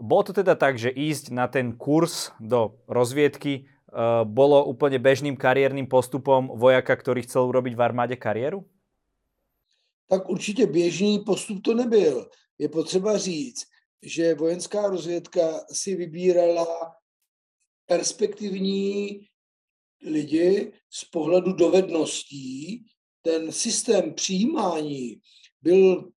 Bolo 0.00 0.22
to 0.22 0.32
teda 0.32 0.54
tak, 0.54 0.78
že 0.78 0.94
ísť 0.94 1.34
na 1.34 1.50
ten 1.50 1.74
kurz 1.74 2.30
do 2.38 2.78
rozviedky 2.86 3.66
uh, 3.66 4.22
bolo 4.22 4.62
úplne 4.62 5.02
bežným 5.02 5.34
kariérnym 5.34 5.90
postupom 5.90 6.54
vojaka, 6.54 6.94
ktorý 6.94 7.26
chcel 7.26 7.50
urobiť 7.50 7.74
v 7.74 7.82
armáde 7.82 8.14
kariéru? 8.14 8.62
Tak 10.06 10.30
určitě 10.30 10.66
běžný 10.66 11.18
postup 11.18 11.62
to 11.62 11.74
nebyl. 11.74 12.30
Je 12.58 12.68
potřeba 12.68 13.18
říct, 13.18 13.66
že 14.02 14.34
vojenská 14.34 14.86
rozvědka 14.86 15.66
si 15.72 15.96
vybírala 15.96 16.66
perspektivní 17.86 19.20
lidi 20.06 20.72
z 20.90 21.04
pohledu 21.04 21.52
dovedností. 21.52 22.84
Ten 23.22 23.52
systém 23.52 24.14
přijímání 24.14 25.20
byl 25.62 26.10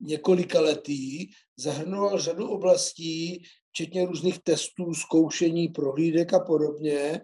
několika 0.00 0.60
letý, 0.60 1.28
zahrnoval 1.56 2.20
řadu 2.20 2.48
oblastí, 2.48 3.42
včetně 3.72 4.06
různých 4.06 4.38
testů, 4.42 4.94
zkoušení, 4.94 5.68
prohlídek 5.68 6.34
a 6.34 6.40
podobně. 6.40 7.20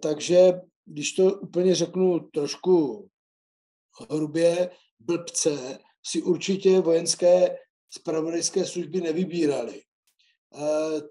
Takže 0.00 0.52
když 0.84 1.12
to 1.12 1.34
úplně 1.34 1.74
řeknu 1.74 2.20
trošku 2.20 3.08
hrubě, 4.10 4.70
blbce, 4.98 5.78
si 6.06 6.22
určitě 6.22 6.80
vojenské 6.80 7.56
spravodajské 7.90 8.64
služby 8.64 9.00
nevybírali. 9.00 9.82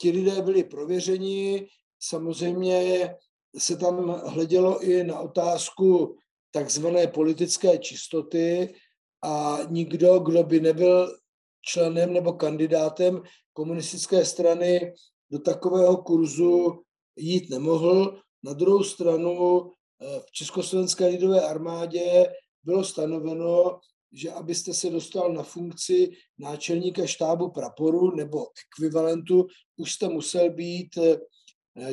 Ti 0.02 0.12
lidé 0.12 0.42
byli 0.42 0.64
prověřeni, 0.64 1.68
samozřejmě 2.00 3.16
se 3.58 3.78
tam 3.78 4.22
hledělo 4.26 4.80
i 4.80 5.04
na 5.04 5.20
otázku 5.20 6.18
takzvané 6.52 7.08
politické 7.08 7.78
čistoty 7.78 8.76
a 9.24 9.58
nikdo, 9.70 10.20
kdo 10.20 10.44
by 10.44 10.60
nebyl 10.60 11.18
členem 11.62 12.14
nebo 12.14 12.34
kandidátem 12.34 13.24
komunistické 13.54 14.26
strany 14.26 14.94
do 15.32 15.40
takového 15.40 15.98
kurzu 15.98 16.84
jít 17.16 17.50
nemohl. 17.50 18.20
Na 18.44 18.54
druhou 18.54 18.84
stranu 18.84 19.62
eh, 20.02 20.20
v 20.20 20.32
Československé 20.32 21.08
lidové 21.08 21.42
armádě 21.42 22.34
bylo 22.64 22.84
stanoveno, 22.84 23.80
že 24.14 24.32
abyste 24.32 24.74
se 24.74 24.90
dostal 24.90 25.34
na 25.34 25.44
funkci 25.44 26.12
náčelníka 26.38 27.08
štábu 27.08 27.52
praporu 27.52 28.16
nebo 28.16 28.46
ekvivalentu, 28.66 29.48
už 29.78 29.94
jste 29.94 30.10
musel 30.10 30.50
být 30.50 30.98
eh, 30.98 31.18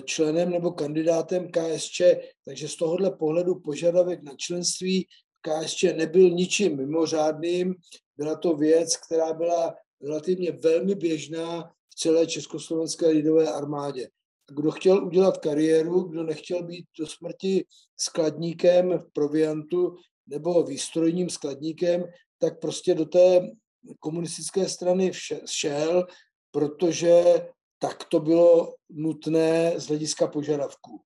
členem 0.05 0.51
nebo 0.51 0.73
kandidátem 0.73 1.49
KSČ, 1.51 2.03
takže 2.45 2.69
z 2.69 2.77
tohohle 2.77 3.11
pohledu 3.11 3.61
požadavek 3.61 4.23
na 4.23 4.33
členství 4.37 5.07
KSČ 5.41 5.83
nebyl 5.83 6.31
ničím 6.31 6.77
mimořádným, 6.77 7.75
byla 8.17 8.37
to 8.37 8.57
věc, 8.57 8.97
která 8.97 9.33
byla 9.33 9.75
relativně 10.03 10.53
velmi 10.53 10.95
běžná 10.95 11.63
v 11.89 11.95
celé 11.95 12.27
Československé 12.27 13.07
lidové 13.07 13.53
armádě. 13.53 14.09
Kdo 14.51 14.71
chtěl 14.71 15.05
udělat 15.05 15.39
kariéru, 15.39 16.01
kdo 16.01 16.23
nechtěl 16.23 16.63
být 16.63 16.87
do 16.99 17.07
smrti 17.07 17.65
skladníkem 17.97 18.99
v 18.99 19.13
proviantu, 19.13 19.97
nebo 20.27 20.63
výstrojním 20.63 21.31
skladníkem, 21.31 22.05
tak 22.39 22.61
prostě 22.61 22.95
do 22.95 23.05
té 23.05 23.51
komunistické 24.01 24.69
strany 24.69 25.11
šel, 25.47 26.07
protože 26.51 27.25
tak 27.81 28.05
to 28.13 28.21
bylo 28.21 28.77
nutné 28.93 29.81
z 29.81 29.89
hlediska 29.89 30.29
požadavků. 30.29 31.01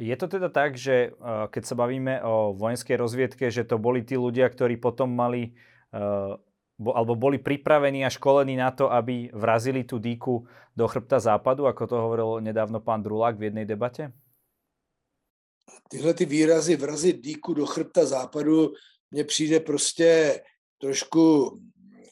Je 0.00 0.16
to 0.16 0.26
teda 0.26 0.48
tak, 0.48 0.74
že 0.74 1.12
eh, 1.12 1.46
keď 1.52 1.62
sa 1.62 1.76
bavíme 1.76 2.24
o 2.24 2.56
vojenskej 2.56 2.96
rozviedke, 2.96 3.52
že 3.52 3.62
to 3.62 3.78
boli 3.78 4.02
tí 4.02 4.16
ľudia, 4.16 4.48
ktorí 4.48 4.80
potom 4.80 5.12
mali 5.12 5.52
eh, 5.92 6.34
alebo 6.82 7.14
boli 7.14 7.38
pripravení 7.38 8.02
a 8.02 8.10
školení 8.10 8.58
na 8.58 8.74
to, 8.74 8.90
aby 8.90 9.30
vrazili 9.30 9.86
tú 9.86 10.02
díku 10.02 10.42
do 10.74 10.88
chrbta 10.90 11.22
západu, 11.22 11.70
ako 11.70 11.82
to 11.86 11.94
hovoril 11.94 12.30
nedávno 12.42 12.82
pán 12.82 13.04
Drulák 13.04 13.38
v 13.38 13.52
jednej 13.52 13.68
debate? 13.68 14.10
tyhle 15.88 16.14
ty 16.14 16.24
výrazy 16.24 16.76
vrazit 16.76 17.20
díku 17.20 17.54
do 17.54 17.66
chrbta 17.66 18.06
západu 18.06 18.72
mně 19.10 19.24
přijde 19.24 19.60
prostě 19.60 20.40
trošku 20.78 21.52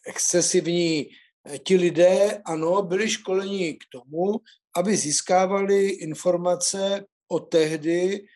excesivní. 0.06 1.08
Ti 1.64 1.76
lidé, 1.76 2.42
ano, 2.44 2.82
byli 2.82 3.10
školeni 3.10 3.74
k 3.74 3.84
tomu, 3.92 4.40
aby 4.76 4.96
získávali 4.96 5.88
informace 5.88 7.04
o 7.28 7.40
tehdy 7.40 8.26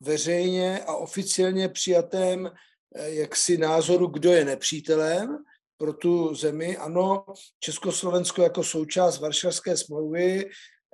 veřejně 0.00 0.84
a 0.84 0.94
oficiálně 0.94 1.68
přijatém 1.68 2.46
eh, 2.46 3.10
jaksi 3.10 3.58
názoru, 3.58 4.06
kdo 4.06 4.32
je 4.32 4.44
nepřítelem 4.44 5.38
pro 5.76 5.92
tu 5.92 6.34
zemi. 6.34 6.76
Ano, 6.76 7.24
Československo 7.60 8.42
jako 8.42 8.64
součást 8.64 9.20
Varšavské 9.20 9.76
smlouvy 9.76 10.50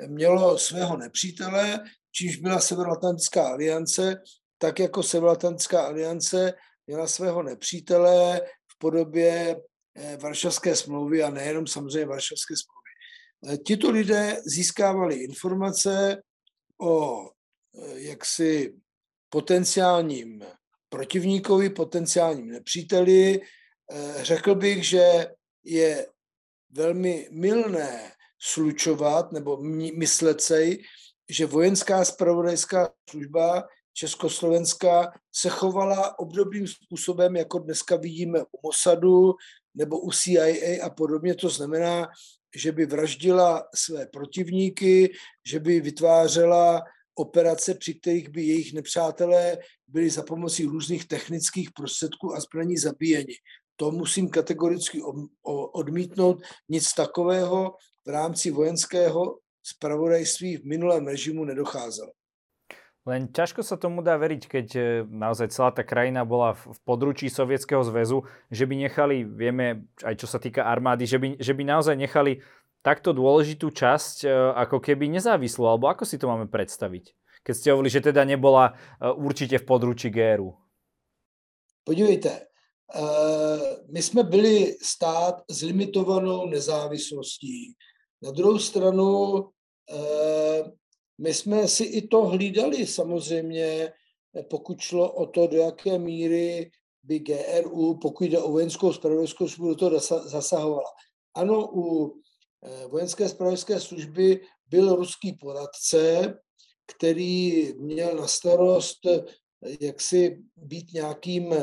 mělo 0.06 0.58
svého 0.58 0.96
nepřítele, 0.96 1.80
čímž 2.12 2.36
byla 2.36 2.60
Severoatlantická 2.60 3.48
aliance, 3.48 4.22
tak 4.58 4.78
jako 4.78 5.02
Severoatlantická 5.02 5.86
aliance 5.86 6.54
měla 6.86 7.06
svého 7.06 7.42
nepřítele 7.42 8.40
v 8.72 8.78
podobě 8.78 9.56
eh, 9.56 9.60
Varšavské 10.22 10.76
smlouvy 10.76 11.22
a 11.22 11.30
nejenom 11.30 11.66
samozřejmě 11.66 12.06
Varšavské 12.06 12.54
smlouvy. 12.56 12.90
Eh, 13.54 13.58
tito 13.58 13.90
lidé 13.90 14.36
získávali 14.46 15.14
informace 15.14 16.22
o 16.80 17.24
eh, 17.24 18.00
jaksi 18.00 18.74
potenciálním 19.28 20.44
protivníkovi, 20.88 21.70
potenciálním 21.70 22.48
nepříteli 22.48 23.40
Řekl 24.16 24.54
bych, 24.54 24.88
že 24.88 25.26
je 25.64 26.06
velmi 26.70 27.28
milné 27.32 28.12
slučovat 28.40 29.32
nebo 29.32 29.56
myslet 29.96 30.40
si, 30.40 30.78
že 31.30 31.46
vojenská 31.46 32.04
spravodajská 32.04 32.90
služba 33.10 33.64
Československa 33.92 35.12
se 35.32 35.48
chovala 35.48 36.18
obdobným 36.18 36.66
způsobem, 36.68 37.36
jako 37.36 37.58
dneska 37.58 37.96
vidíme 37.96 38.42
u 38.42 38.58
Mossadu 38.62 39.34
nebo 39.74 40.00
u 40.00 40.12
CIA 40.12 40.84
a 40.84 40.90
podobně. 40.90 41.34
To 41.34 41.48
znamená, 41.48 42.08
že 42.56 42.72
by 42.72 42.86
vraždila 42.86 43.68
své 43.74 44.06
protivníky, 44.06 45.12
že 45.46 45.60
by 45.60 45.80
vytvářela 45.80 46.82
operace, 47.14 47.74
při 47.74 47.94
kterých 47.94 48.28
by 48.28 48.42
jejich 48.42 48.72
nepřátelé 48.72 49.58
byli 49.86 50.10
za 50.10 50.22
pomocí 50.22 50.64
různých 50.64 51.08
technických 51.08 51.70
prostředků 51.70 52.34
a 52.34 52.40
zbraní 52.40 52.76
zabíjeni. 52.76 53.34
To 53.76 53.90
musím 53.90 54.28
kategoricky 54.28 55.02
odmítnout. 55.72 56.42
Nic 56.68 56.92
takového 56.92 57.74
v 58.06 58.10
rámci 58.10 58.50
vojenského 58.50 59.38
spravodajství 59.62 60.56
v 60.56 60.64
minulém 60.64 61.06
režimu 61.06 61.44
nedocházelo. 61.44 62.10
Len 63.08 63.32
ťažko 63.32 63.64
sa 63.64 63.80
tomu 63.80 64.04
dá 64.04 64.20
veriť, 64.20 64.42
keď 64.44 64.66
e, 64.76 64.80
naozaj 65.08 65.48
celá 65.48 65.72
tá 65.72 65.80
krajina 65.80 66.28
bola 66.28 66.52
v 66.52 66.76
područí 66.84 67.32
Sovietskeho 67.32 67.80
zväzu, 67.80 68.28
že 68.52 68.68
by 68.68 68.84
nechali, 68.84 69.24
vieme, 69.24 69.88
aj 70.04 70.20
čo 70.20 70.28
sa 70.28 70.36
týka 70.36 70.68
armády, 70.68 71.08
že 71.08 71.16
by, 71.16 71.40
že 71.40 71.56
by 71.56 71.62
naozaj 71.64 71.96
nechali 71.96 72.44
takto 72.84 73.16
dôležitú 73.16 73.72
časť 73.72 74.28
e, 74.28 74.52
ako 74.60 74.84
keby 74.84 75.08
nezávislú, 75.08 75.64
alebo 75.64 75.88
ako 75.88 76.04
si 76.04 76.20
to 76.20 76.28
máme 76.28 76.52
predstaviť? 76.52 77.16
Keď 77.48 77.54
ste 77.56 77.72
hovorili, 77.72 77.96
že 77.96 78.04
teda 78.12 78.28
nebola 78.28 78.76
e, 79.00 79.08
určite 79.08 79.56
v 79.56 79.64
područí 79.64 80.12
GRU. 80.12 80.52
Podívejte, 81.88 82.44
my 83.88 84.02
jsme 84.02 84.22
byli 84.22 84.76
stát 84.82 85.40
s 85.48 85.62
limitovanou 85.62 86.48
nezávislostí. 86.48 87.72
Na 88.22 88.30
druhou 88.30 88.58
stranu 88.58 89.36
my 91.18 91.34
jsme 91.34 91.68
si 91.68 91.84
i 91.84 92.08
to 92.08 92.24
hlídali 92.24 92.86
samozřejmě, 92.86 93.92
pokud 94.50 94.80
šlo 94.80 95.12
o 95.12 95.26
to, 95.26 95.46
do 95.46 95.56
jaké 95.56 95.98
míry 95.98 96.70
by 97.02 97.18
GRU, 97.18 97.98
pokud 97.98 98.24
jde 98.24 98.38
o 98.38 98.52
vojenskou 98.52 98.92
spravodajskou 98.92 99.48
službu, 99.48 99.68
do 99.68 99.74
toho 99.74 100.00
zasahovala. 100.28 100.90
Ano, 101.34 101.70
u 101.72 102.14
eh, 102.62 102.86
vojenské 102.86 103.28
spravodajské 103.28 103.80
služby 103.80 104.40
byl 104.68 104.96
ruský 104.96 105.32
poradce, 105.32 106.34
který 106.86 107.72
měl 107.78 108.16
na 108.16 108.26
starost 108.26 109.06
eh, 109.06 109.24
jaksi 109.80 110.42
být 110.56 110.92
nějakým 110.92 111.54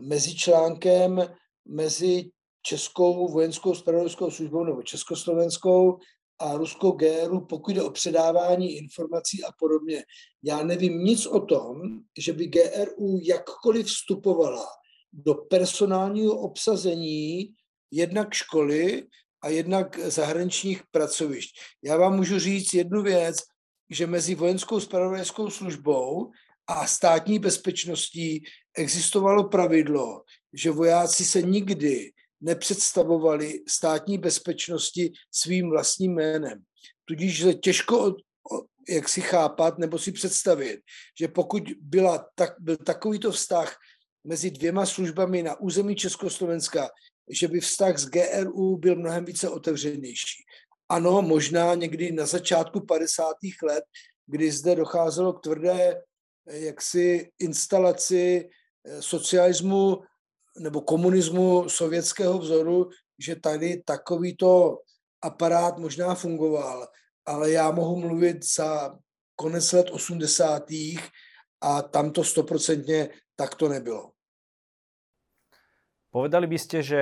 mezičlánkem 0.00 1.34
mezi 1.68 2.30
českou 2.62 3.28
vojenskou 3.28 3.74
spravodajskou 3.74 4.30
službou 4.30 4.64
nebo 4.64 4.82
československou 4.82 5.98
a 6.40 6.56
ruskou 6.56 6.92
GRU, 6.92 7.40
pokud 7.40 7.74
jde 7.74 7.82
o 7.82 7.90
předávání 7.90 8.76
informací 8.76 9.44
a 9.44 9.52
podobně. 9.58 10.04
Já 10.42 10.62
nevím 10.62 11.04
nic 11.04 11.26
o 11.26 11.40
tom, 11.40 11.80
že 12.18 12.32
by 12.32 12.46
GRU 12.46 13.20
jakkoliv 13.22 13.86
vstupovala 13.86 14.66
do 15.12 15.34
personálního 15.34 16.38
obsazení 16.38 17.54
jednak 17.90 18.34
školy 18.34 19.06
a 19.42 19.48
jednak 19.48 19.98
zahraničních 19.98 20.82
pracovišť. 20.90 21.60
Já 21.82 21.96
vám 21.96 22.16
můžu 22.16 22.38
říct 22.38 22.74
jednu 22.74 23.02
věc, 23.02 23.36
že 23.90 24.06
mezi 24.06 24.34
vojenskou 24.34 24.80
spravodajskou 24.80 25.50
službou 25.50 26.30
a 26.66 26.86
státní 26.86 27.38
bezpečností 27.38 28.44
existovalo 28.76 29.48
pravidlo, 29.48 30.22
že 30.52 30.70
vojáci 30.70 31.24
se 31.24 31.42
nikdy 31.42 32.12
nepředstavovali 32.40 33.62
státní 33.68 34.18
bezpečnosti 34.18 35.12
svým 35.30 35.70
vlastním 35.70 36.14
jménem. 36.14 36.62
Tudíž 37.04 37.42
se 37.42 37.54
těžko 37.54 38.14
jak 38.88 39.08
si 39.08 39.20
chápat 39.20 39.78
nebo 39.78 39.98
si 39.98 40.12
představit, 40.12 40.80
že 41.20 41.28
pokud 41.28 41.62
byla 41.80 42.26
tak, 42.34 42.54
byl 42.58 42.76
takovýto 42.76 43.32
vztah 43.32 43.76
mezi 44.24 44.50
dvěma 44.50 44.86
službami 44.86 45.42
na 45.42 45.60
území 45.60 45.96
Československa, 45.96 46.88
že 47.30 47.48
by 47.48 47.60
vztah 47.60 47.98
s 47.98 48.06
GRU 48.06 48.76
byl 48.76 48.96
mnohem 48.96 49.24
více 49.24 49.48
otevřenější. 49.48 50.44
Ano, 50.88 51.22
možná 51.22 51.74
někdy 51.74 52.12
na 52.12 52.26
začátku 52.26 52.80
50. 52.80 53.24
let, 53.62 53.84
kdy 54.26 54.50
zde 54.52 54.74
docházelo 54.74 55.32
k 55.32 55.40
tvrdé 55.40 56.02
jaksi 56.46 57.30
instalaci 57.38 58.48
eh, 58.84 59.02
socialismu 59.02 60.02
nebo 60.58 60.80
komunismu 60.80 61.68
sovětského 61.68 62.38
vzoru, 62.38 62.90
že 63.18 63.36
tady 63.36 63.82
takovýto 63.82 64.78
aparát 65.22 65.78
možná 65.78 66.14
fungoval, 66.14 66.88
ale 67.26 67.50
já 67.50 67.70
mohu 67.70 68.00
mluvit 68.00 68.44
za 68.54 68.98
konec 69.36 69.72
let 69.72 69.90
80. 69.90 70.70
a 71.60 71.82
tam 71.82 72.10
to 72.10 72.24
stoprocentně 72.24 73.08
takto 73.36 73.68
nebylo. 73.68 74.12
Povedali 76.10 76.46
by 76.50 76.58
ste, 76.58 76.82
že 76.82 77.00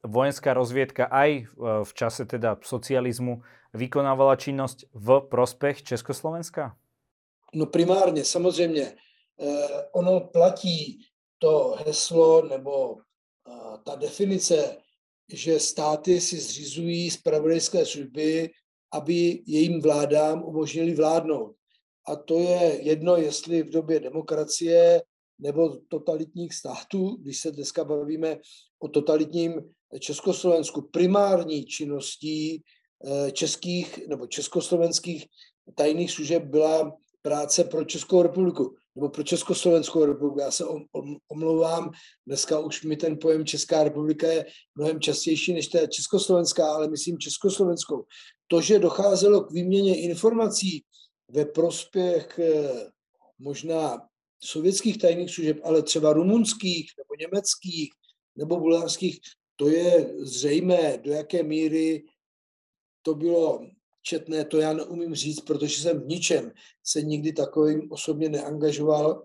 vojenská 0.00 0.56
rozviedka 0.56 1.04
aj 1.04 1.30
e, 1.30 1.44
v 1.84 1.92
čase 1.92 2.24
teda 2.24 2.56
socializmu 2.64 3.44
vykonávala 3.76 4.40
činnosť 4.40 4.88
v 4.94 5.20
prospech 5.28 5.82
Československa? 5.82 6.72
No 7.54 7.66
primárně, 7.66 8.24
samozřejmě. 8.24 8.94
Eh, 9.40 9.84
ono 9.92 10.20
platí 10.20 10.98
to 11.38 11.76
heslo 11.86 12.42
nebo 12.48 12.96
ta 13.84 13.94
definice, 13.94 14.76
že 15.32 15.60
státy 15.60 16.20
si 16.20 16.40
zřizují 16.40 17.10
spravodajské 17.10 17.86
služby, 17.86 18.50
aby 18.92 19.42
jejím 19.46 19.80
vládám 19.80 20.44
umožnili 20.44 20.94
vládnout. 20.94 21.54
A 22.06 22.16
to 22.16 22.38
je 22.38 22.78
jedno, 22.82 23.16
jestli 23.16 23.62
v 23.62 23.70
době 23.70 24.00
demokracie 24.00 25.02
nebo 25.38 25.76
totalitních 25.88 26.54
států, 26.54 27.16
když 27.16 27.40
se 27.40 27.50
dneska 27.50 27.84
bavíme 27.84 28.38
o 28.78 28.88
totalitním 28.88 29.54
Československu, 30.00 30.82
primární 30.82 31.64
činností 31.64 32.62
eh, 33.06 33.30
českých 33.30 34.08
nebo 34.08 34.26
československých 34.26 35.26
tajných 35.74 36.10
služeb 36.10 36.42
byla 36.42 36.96
práce 37.22 37.64
pro 37.64 37.84
Českou 37.84 38.22
republiku 38.22 38.76
nebo 38.98 39.08
pro 39.08 39.22
Československou 39.22 40.04
republiku. 40.04 40.40
Já 40.40 40.50
se 40.50 40.64
omlouvám, 41.28 41.90
dneska 42.26 42.58
už 42.58 42.84
mi 42.84 42.96
ten 42.96 43.18
pojem 43.18 43.46
Česká 43.46 43.84
republika 43.84 44.26
je 44.26 44.46
mnohem 44.74 45.00
častější 45.00 45.54
než 45.54 45.68
ta 45.68 45.86
Československá, 45.86 46.72
ale 46.72 46.88
myslím 46.88 47.18
Československou. 47.18 48.04
To, 48.46 48.60
že 48.60 48.78
docházelo 48.78 49.40
k 49.40 49.52
výměně 49.52 50.02
informací 50.02 50.84
ve 51.30 51.44
prospěch 51.44 52.38
eh, 52.38 52.90
možná 53.38 54.02
sovětských 54.44 54.98
tajných 54.98 55.34
služeb, 55.34 55.60
ale 55.64 55.82
třeba 55.82 56.12
rumunských 56.12 56.92
nebo 56.98 57.14
německých 57.20 57.90
nebo 58.36 58.56
bulharských, 58.56 59.20
to 59.56 59.68
je 59.68 60.14
zřejmé, 60.18 60.98
do 60.98 61.12
jaké 61.12 61.42
míry 61.42 62.04
to 63.02 63.14
bylo 63.14 63.66
četné, 64.08 64.44
to 64.44 64.58
já 64.58 64.72
neumím 64.72 65.14
říct, 65.14 65.40
protože 65.40 65.82
jsem 65.82 66.00
v 66.00 66.06
ničem 66.06 66.52
se 66.84 67.02
nikdy 67.02 67.32
takovým 67.32 67.92
osobně 67.92 68.28
neangažoval, 68.28 69.24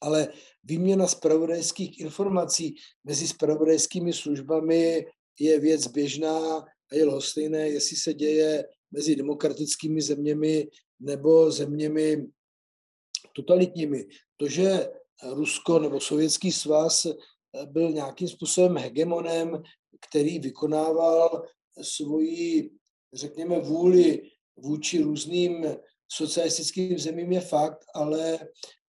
ale 0.00 0.32
výměna 0.64 1.06
spravodajských 1.06 2.00
informací 2.00 2.74
mezi 3.04 3.28
spravodajskými 3.28 4.12
službami 4.12 5.06
je 5.38 5.60
věc 5.60 5.86
běžná 5.86 6.64
a 6.64 6.92
je 6.92 7.04
lhostejné, 7.04 7.68
jestli 7.68 7.96
se 7.96 8.14
děje 8.14 8.64
mezi 8.90 9.16
demokratickými 9.16 10.02
zeměmi 10.02 10.68
nebo 11.00 11.50
zeměmi 11.50 12.26
totalitními. 13.36 14.06
To, 14.36 14.48
že 14.48 14.88
Rusko 15.22 15.78
nebo 15.78 16.00
Sovětský 16.00 16.52
svaz 16.52 17.06
byl 17.66 17.92
nějakým 17.92 18.28
způsobem 18.28 18.76
hegemonem, 18.76 19.62
který 20.08 20.38
vykonával 20.38 21.44
svoji 21.82 22.79
řekněme, 23.14 23.60
vůli 23.60 24.22
vůči 24.56 25.02
různým 25.02 25.66
socialistickým 26.08 26.98
zemím 26.98 27.32
je 27.32 27.40
fakt, 27.40 27.84
ale 27.94 28.38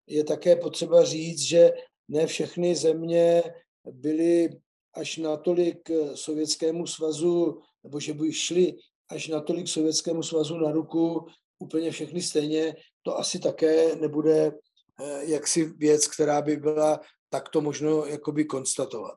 je 0.08 0.24
také 0.24 0.56
potřeba 0.56 1.04
říct, 1.04 1.42
že 1.42 1.72
ne 2.08 2.28
všechny 2.28 2.76
země 2.76 3.44
byly 3.92 4.50
až 4.94 5.18
natolik 5.18 5.90
Sovětskému 6.14 6.88
svazu, 6.88 7.62
nebo 7.84 8.00
že 8.00 8.14
by 8.14 8.34
šli 8.34 8.78
až 9.10 9.28
natolik 9.28 9.68
Sovětskému 9.68 10.24
svazu 10.24 10.58
na 10.58 10.72
ruku 10.72 11.28
úplně 11.60 11.92
všechny 11.92 12.22
stejně, 12.22 12.76
to 13.02 13.18
asi 13.18 13.40
také 13.40 13.96
nebude 13.96 14.52
eh, 15.00 15.26
jaksi 15.26 15.66
věc, 15.66 16.08
která 16.08 16.42
by 16.42 16.58
byla 16.58 17.00
takto 17.30 17.62
možno 17.62 18.06
jakoby 18.06 18.46
konstatovat. 18.46 19.16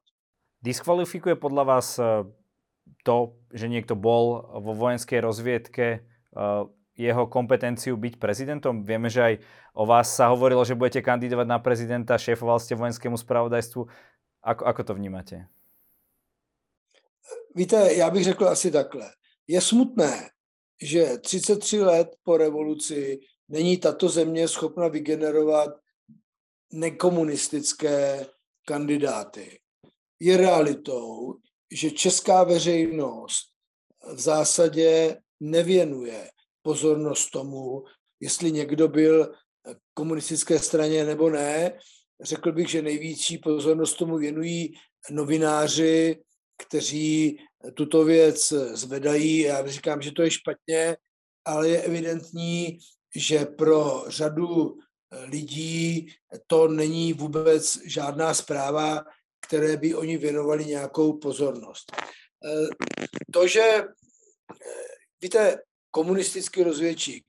Diskvalifikuje 0.62 1.36
podle 1.36 1.64
vás 1.64 1.98
eh, 1.98 2.04
to, 3.04 3.36
že 3.52 3.68
niekto 3.68 3.94
bol 3.94 4.42
vo 4.60 4.72
vojenskej 4.72 5.20
rozviedke, 5.20 5.86
eh, 6.00 6.62
jeho 6.94 7.26
kompetenciu 7.26 7.98
byť 7.98 8.14
prezidentom? 8.22 8.86
Vieme, 8.86 9.10
že 9.10 9.20
aj 9.22 9.34
o 9.74 9.82
vás 9.86 10.14
sa 10.14 10.30
hovorilo, 10.30 10.62
že 10.62 10.78
budete 10.78 11.02
kandidovať 11.02 11.46
na 11.46 11.58
prezidenta, 11.58 12.14
šéfoval 12.14 12.62
ste 12.62 12.78
vojenskému 12.78 13.18
spravodajstvu. 13.18 13.82
Ako, 14.44 14.62
ako 14.64 14.82
to 14.84 14.92
vnímate? 14.94 15.48
Víte, 17.54 17.94
já 17.94 18.10
bych 18.10 18.24
řekl 18.24 18.48
asi 18.48 18.70
takhle. 18.70 19.10
Je 19.46 19.60
smutné, 19.60 20.28
že 20.82 21.18
33 21.18 21.80
let 21.80 22.08
po 22.22 22.36
revoluci 22.36 23.20
není 23.48 23.76
tato 23.76 24.08
země 24.08 24.48
schopna 24.48 24.88
vygenerovat 24.88 25.70
nekomunistické 26.72 28.26
kandidáty. 28.66 29.60
Je 30.20 30.36
realitou, 30.36 31.34
že 31.74 31.90
česká 31.90 32.44
veřejnost 32.44 33.46
v 34.14 34.20
zásadě 34.20 35.20
nevěnuje 35.40 36.30
pozornost 36.62 37.30
tomu, 37.30 37.84
jestli 38.20 38.52
někdo 38.52 38.88
byl 38.88 39.34
komunistické 39.94 40.58
straně 40.58 41.04
nebo 41.04 41.30
ne. 41.30 41.78
Řekl 42.22 42.52
bych, 42.52 42.68
že 42.70 42.82
největší 42.82 43.38
pozornost 43.38 43.94
tomu 43.94 44.18
věnují 44.18 44.74
novináři, 45.10 46.22
kteří 46.58 47.38
tuto 47.74 48.04
věc 48.04 48.52
zvedají. 48.72 49.38
Já 49.38 49.66
říkám, 49.66 50.02
že 50.02 50.12
to 50.12 50.22
je 50.22 50.30
špatně, 50.30 50.96
ale 51.44 51.68
je 51.68 51.82
evidentní, 51.82 52.78
že 53.16 53.44
pro 53.44 54.04
řadu 54.06 54.78
lidí 55.26 56.08
to 56.46 56.68
není 56.68 57.12
vůbec 57.12 57.78
žádná 57.84 58.34
zpráva, 58.34 59.04
které 59.46 59.76
by 59.76 59.94
oni 59.94 60.16
věnovali 60.16 60.64
nějakou 60.64 61.18
pozornost. 61.18 61.92
To, 63.32 63.46
že, 63.46 63.82
víte, 65.22 65.58
komunistický 65.90 66.62
rozvědčík, 66.62 67.24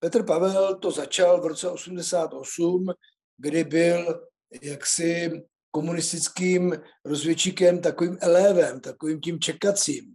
Petr 0.00 0.22
Pavel 0.22 0.78
to 0.78 0.90
začal 0.90 1.40
v 1.40 1.46
roce 1.46 1.70
88, 1.70 2.86
kdy 3.36 3.64
byl 3.64 4.28
jaksi 4.62 5.30
komunistickým 5.70 6.76
rozvědčíkem, 7.04 7.80
takovým 7.80 8.18
elévem, 8.20 8.80
takovým 8.80 9.20
tím 9.20 9.40
čekacím, 9.40 10.14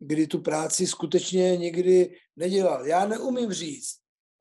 kdy 0.00 0.26
tu 0.26 0.38
práci 0.38 0.86
skutečně 0.86 1.56
nikdy 1.56 2.16
nedělal. 2.36 2.86
Já 2.86 3.06
neumím 3.06 3.52
říct, 3.52 3.96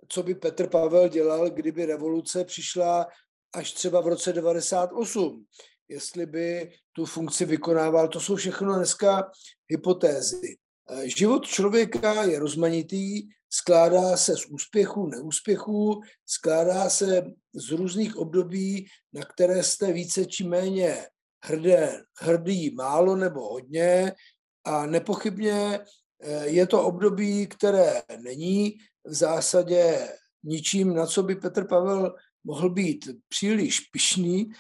co 0.10 0.24
by 0.24 0.36
Petr 0.36 0.70
Pavel 0.70 1.10
dělal, 1.10 1.50
kdyby 1.50 1.86
revoluce 1.86 2.46
přišla 2.46 3.08
až 3.54 3.72
třeba 3.72 4.02
v 4.02 4.08
roce 4.08 4.34
98, 4.34 5.46
jestli 5.90 6.26
by 6.26 6.72
tu 6.92 7.06
funkci 7.06 7.46
vykonával. 7.46 8.08
To 8.08 8.20
jsou 8.20 8.36
všechno 8.36 8.76
dneska 8.76 9.32
hypotézy. 9.68 10.58
Život 11.04 11.46
člověka 11.46 12.24
je 12.24 12.40
rozmanitý, 12.40 13.28
skládá 13.50 14.18
se 14.18 14.38
z 14.38 14.46
úspěchů, 14.46 15.08
neúspěchů, 15.08 16.02
skládá 16.26 16.90
se 16.90 17.24
z 17.54 17.72
různých 17.72 18.18
období, 18.18 18.86
na 19.14 19.22
které 19.22 19.64
jste 19.64 19.94
více 19.94 20.26
či 20.26 20.44
méně 20.44 21.08
hrdé, 21.46 22.04
hrdý 22.20 22.76
málo 22.76 23.16
nebo 23.16 23.54
hodně 23.54 24.14
a 24.64 24.86
nepochybně 24.86 25.80
eh, 26.22 26.48
je 26.48 26.68
to 26.68 26.84
období, 26.84 27.48
které 27.48 28.02
není 28.22 28.78
v 29.06 29.14
zásadě 29.14 30.10
ničím, 30.44 30.94
na 30.96 31.06
co 31.06 31.24
by 31.24 31.36
Petr 31.36 31.68
Pavel 31.68 32.16
mohl 32.44 32.70
být 32.70 33.10
příliš 33.30 33.80
pišný, 33.80 34.52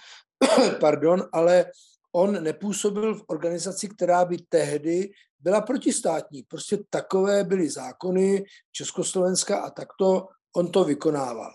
pardon, 0.79 1.23
ale 1.31 1.65
on 2.11 2.43
nepůsobil 2.43 3.15
v 3.15 3.23
organizaci, 3.27 3.87
která 3.87 4.25
by 4.25 4.37
tehdy 4.49 5.11
byla 5.39 5.61
protistátní. 5.61 6.43
Prostě 6.43 6.77
takové 6.89 7.43
byly 7.43 7.69
zákony 7.69 8.43
Československa 8.71 9.59
a 9.59 9.69
takto 9.69 10.27
on 10.55 10.71
to 10.71 10.83
vykonával. 10.83 11.53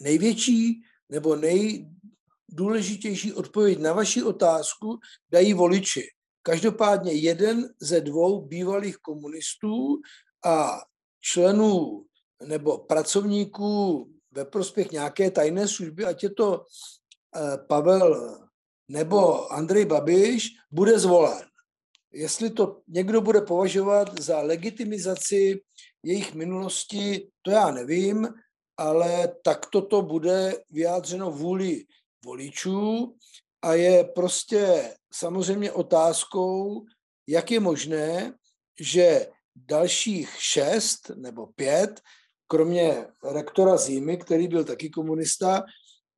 Největší 0.00 0.82
nebo 1.08 1.36
nejdůležitější 1.36 3.32
odpověď 3.32 3.78
na 3.78 3.92
vaši 3.92 4.22
otázku 4.22 4.98
dají 5.30 5.54
voliči. 5.54 6.02
Každopádně 6.42 7.12
jeden 7.12 7.68
ze 7.80 8.00
dvou 8.00 8.40
bývalých 8.46 8.96
komunistů 8.96 10.00
a 10.44 10.80
členů 11.20 12.04
nebo 12.42 12.78
pracovníků 12.78 14.08
ve 14.32 14.44
prospěch 14.44 14.90
nějaké 14.90 15.30
tajné 15.30 15.68
služby, 15.68 16.04
ať 16.04 16.22
je 16.22 16.30
to 16.30 16.64
Pavel 17.68 18.38
nebo 18.88 19.52
Andrej 19.52 19.84
Babiš, 19.84 20.48
bude 20.70 20.98
zvolen. 20.98 21.42
Jestli 22.12 22.50
to 22.50 22.80
někdo 22.88 23.20
bude 23.20 23.40
považovat 23.40 24.20
za 24.20 24.40
legitimizaci 24.40 25.60
jejich 26.02 26.34
minulosti, 26.34 27.28
to 27.42 27.50
já 27.50 27.70
nevím, 27.70 28.28
ale 28.76 29.34
takto 29.44 29.82
to 29.82 30.02
bude 30.02 30.64
vyjádřeno 30.70 31.30
vůli 31.30 31.84
voličů 32.24 33.16
a 33.62 33.74
je 33.74 34.04
prostě 34.04 34.94
samozřejmě 35.12 35.72
otázkou, 35.72 36.84
jak 37.28 37.50
je 37.50 37.60
možné, 37.60 38.34
že 38.80 39.26
dalších 39.56 40.36
šest 40.38 41.10
nebo 41.14 41.46
pět, 41.46 42.00
kromě 42.46 43.06
rektora 43.30 43.76
Zimy, 43.76 44.16
který 44.16 44.48
byl 44.48 44.64
taky 44.64 44.90
komunista, 44.90 45.62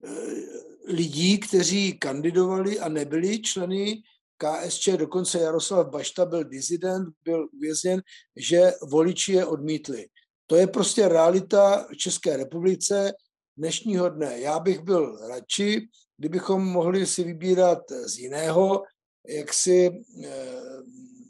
eh, 0.04 0.75
lidí, 0.86 1.38
kteří 1.38 1.98
kandidovali 1.98 2.78
a 2.78 2.88
nebyli 2.88 3.42
členy 3.42 4.02
KSČ, 4.36 4.88
dokonce 4.88 5.38
Jaroslav 5.38 5.86
Bašta 5.86 6.24
byl 6.24 6.44
dizident, 6.44 7.08
byl 7.24 7.48
uvězněn, 7.52 8.02
že 8.36 8.72
voliči 8.82 9.32
je 9.32 9.46
odmítli. 9.46 10.06
To 10.46 10.56
je 10.56 10.66
prostě 10.66 11.08
realita 11.08 11.86
v 11.92 11.96
České 11.96 12.36
republice 12.36 13.12
dnešního 13.56 14.08
dne. 14.08 14.40
Já 14.40 14.58
bych 14.58 14.80
byl 14.80 15.28
radši, 15.28 15.88
kdybychom 16.16 16.64
mohli 16.64 17.06
si 17.06 17.24
vybírat 17.24 17.78
z 18.06 18.18
jiného 18.18 18.82
jaksi 19.28 19.90
eh, 20.24 20.30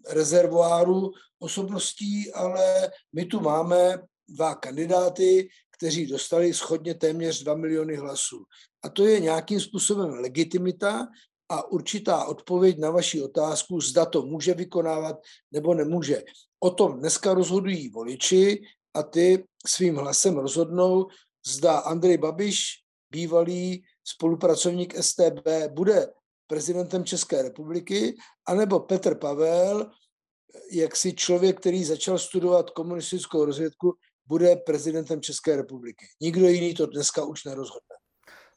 rezervoáru 0.09 1.13
osobností, 1.39 2.33
ale 2.33 2.91
my 3.13 3.25
tu 3.25 3.41
máme 3.41 3.99
dva 4.29 4.55
kandidáty, 4.55 5.49
kteří 5.77 6.07
dostali 6.07 6.55
schodně 6.55 6.95
téměř 6.95 7.43
2 7.43 7.55
miliony 7.55 7.97
hlasů. 7.97 8.45
A 8.83 8.89
to 8.89 9.07
je 9.07 9.21
nějakým 9.21 9.61
způsobem 9.61 10.11
legitimita 10.11 11.07
a 11.49 11.71
určitá 11.71 12.25
odpověď 12.25 12.79
na 12.79 12.91
vaši 12.91 13.23
otázku, 13.23 13.81
zda 13.81 14.07
to 14.07 14.23
může 14.23 14.55
vykonávat 14.55 15.17
nebo 15.53 15.75
nemůže. 15.75 16.23
O 16.61 16.71
tom 16.71 16.99
dneska 16.99 17.35
rozhodují 17.35 17.89
voliči 17.89 18.63
a 18.95 19.03
ty 19.03 19.45
svým 19.67 19.97
hlasem 19.97 20.37
rozhodnou, 20.37 21.07
zda 21.47 21.79
Andrej 21.79 22.19
Babiš, 22.19 22.65
bývalý 23.11 23.85
spolupracovník 24.05 24.95
STB, 25.03 25.49
bude 25.71 26.13
prezidentem 26.47 27.05
České 27.05 27.43
republiky, 27.43 28.17
anebo 28.49 28.81
Petr 28.81 29.15
Pavel, 29.15 29.91
jaksi 30.73 31.15
člověk, 31.15 31.61
který 31.61 31.85
začal 31.85 32.19
studovat 32.19 32.71
komunistickou 32.71 33.45
rozvědku, 33.45 33.95
bude 34.29 34.57
prezidentem 34.67 35.21
České 35.21 35.57
republiky. 35.57 36.07
Nikdo 36.21 36.49
jiný 36.49 36.75
to 36.75 36.87
dneska 36.87 37.25
už 37.25 37.45
nerozhodne. 37.45 37.97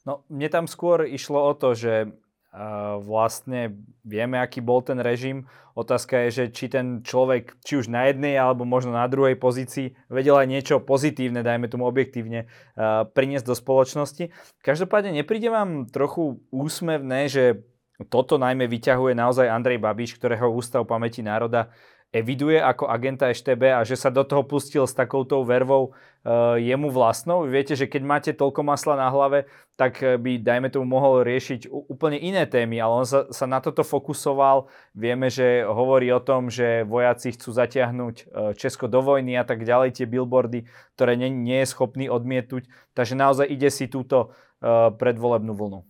No, 0.06 0.24
mne 0.32 0.48
tam 0.48 0.64
skôr 0.64 1.04
išlo 1.04 1.44
o 1.44 1.52
to, 1.52 1.76
že 1.76 2.08
uh, 2.08 2.96
vlastne 3.04 3.76
vieme, 4.00 4.40
aký 4.40 4.64
bol 4.64 4.80
ten 4.80 4.96
režim. 4.96 5.44
Otázka 5.76 6.24
je, 6.26 6.28
že 6.30 6.44
či 6.56 6.72
ten 6.72 7.04
človek, 7.04 7.60
či 7.60 7.84
už 7.84 7.92
na 7.92 8.08
jednej 8.08 8.40
alebo 8.40 8.64
možno 8.64 8.96
na 8.96 9.04
druhej 9.06 9.36
pozícii, 9.36 9.92
vedel 10.08 10.40
aj 10.40 10.48
niečo 10.48 10.76
pozitívne, 10.80 11.44
dajme 11.44 11.68
tomu 11.68 11.84
objektívne, 11.84 12.48
uh, 12.48 13.04
priniesť 13.12 13.44
do 13.44 13.52
spoločnosti. 13.52 14.32
Každopádne 14.64 15.20
nepríde 15.20 15.52
vám 15.52 15.84
trochu 15.92 16.40
úsmevné, 16.48 17.28
že 17.28 17.60
toto 18.08 18.40
najmä 18.40 18.64
vyťahuje 18.64 19.12
naozaj 19.12 19.52
Andrej 19.52 19.84
Babiš, 19.84 20.16
ktorého 20.16 20.48
Ústav 20.48 20.88
pamäti 20.88 21.20
národa 21.20 21.68
eviduje 22.10 22.58
ako 22.58 22.90
agenta 22.90 23.30
EŠTB 23.30 23.62
a 23.70 23.86
že 23.86 23.94
sa 23.94 24.10
do 24.10 24.26
toho 24.26 24.42
pustil 24.42 24.82
s 24.82 24.94
takoutou 24.94 25.46
vervou 25.46 25.94
uh, 25.94 26.58
jemu 26.58 26.90
vlastnou. 26.90 27.46
Viete, 27.46 27.78
že 27.78 27.86
keď 27.86 28.02
máte 28.02 28.30
toľko 28.34 28.66
masla 28.66 28.98
na 28.98 29.08
hlave, 29.08 29.46
tak 29.78 30.02
eh, 30.02 30.18
by, 30.18 30.42
dajme 30.42 30.68
tomu, 30.74 30.90
mohol 30.90 31.22
riešiť 31.22 31.70
úplne 31.70 32.18
iné 32.18 32.50
témy, 32.50 32.82
ale 32.82 32.92
on 32.92 33.06
sa, 33.06 33.30
sa 33.30 33.46
na 33.46 33.62
toto 33.62 33.86
fokusoval. 33.86 34.66
Vieme, 34.90 35.30
že 35.30 35.62
hovorí 35.62 36.10
o 36.10 36.18
tom, 36.18 36.50
že 36.50 36.82
vojaci 36.82 37.38
chcú 37.38 37.54
zatiahnuť 37.54 38.14
uh, 38.26 38.52
Česko 38.58 38.90
do 38.90 39.00
vojny 39.06 39.38
a 39.38 39.46
tak 39.46 39.62
ďalej, 39.62 40.02
tie 40.02 40.06
billboardy, 40.10 40.66
ktoré 40.98 41.14
nie, 41.14 41.30
nie 41.30 41.62
je 41.62 41.70
schopný 41.70 42.10
odmietuť. 42.10 42.66
Takže 42.92 43.14
naozaj 43.14 43.46
ide 43.46 43.70
si 43.70 43.86
túto 43.86 44.34
uh, 44.60 44.90
predvolebnú 44.90 45.54
vlnu. 45.54 45.80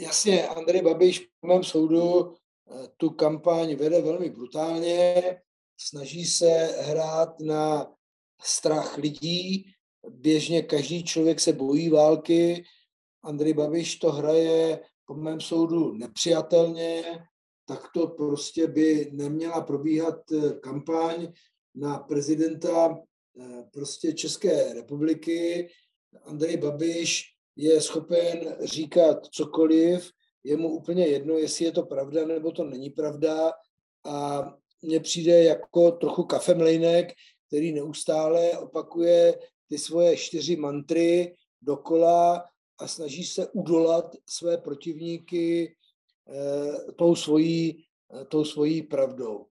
Jasně, 0.00 0.48
Andrej 0.48 0.82
Babiš 0.82 1.28
po 1.40 1.46
mém 1.46 1.62
soudu 1.62 2.34
tu 2.96 3.10
kampaň 3.10 3.74
vede 3.74 4.02
velmi 4.02 4.30
brutálně, 4.30 5.22
snaží 5.80 6.24
se 6.24 6.48
hrát 6.80 7.40
na 7.40 7.92
strach 8.42 8.98
lidí. 8.98 9.64
Běžně 10.08 10.62
každý 10.62 11.04
člověk 11.04 11.40
se 11.40 11.52
bojí 11.52 11.88
války. 11.88 12.64
Andrej 13.22 13.52
Babiš 13.52 13.96
to 13.96 14.12
hraje 14.12 14.80
po 15.04 15.14
mém 15.14 15.40
soudu 15.40 15.92
nepřijatelně, 15.92 17.02
tak 17.66 17.88
to 17.94 18.06
prostě 18.06 18.66
by 18.66 19.10
neměla 19.12 19.60
probíhat 19.60 20.32
eh, 20.32 20.52
kampaň 20.52 21.32
na 21.74 21.98
prezidenta 21.98 22.98
eh, 23.40 23.64
prostě 23.72 24.12
České 24.12 24.72
republiky. 24.72 25.68
Andrej 26.24 26.56
Babiš 26.56 27.24
je 27.56 27.80
schopen 27.80 28.56
říkat 28.60 29.26
cokoliv, 29.26 30.10
je 30.44 30.56
mu 30.56 30.68
úplně 30.68 31.06
jedno, 31.06 31.34
jestli 31.34 31.64
je 31.64 31.72
to 31.72 31.82
pravda 31.82 32.26
nebo 32.26 32.52
to 32.52 32.64
není 32.64 32.90
pravda 32.90 33.52
a 34.04 34.44
mně 34.82 35.00
přijde 35.00 35.44
jako 35.44 35.90
trochu 35.90 36.24
kafemlejnek, 36.24 37.12
který 37.46 37.72
neustále 37.72 38.58
opakuje 38.58 39.38
ty 39.68 39.78
svoje 39.78 40.16
čtyři 40.16 40.56
mantry 40.56 41.36
dokola 41.62 42.44
a 42.78 42.88
snaží 42.88 43.24
se 43.24 43.48
udolat 43.48 44.16
své 44.26 44.58
protivníky 44.58 45.76
eh, 46.28 46.92
tou 46.92 47.14
svojí, 47.14 47.84
eh, 48.14 48.24
tou 48.24 48.44
svojí 48.44 48.82
pravdou. 48.82 49.46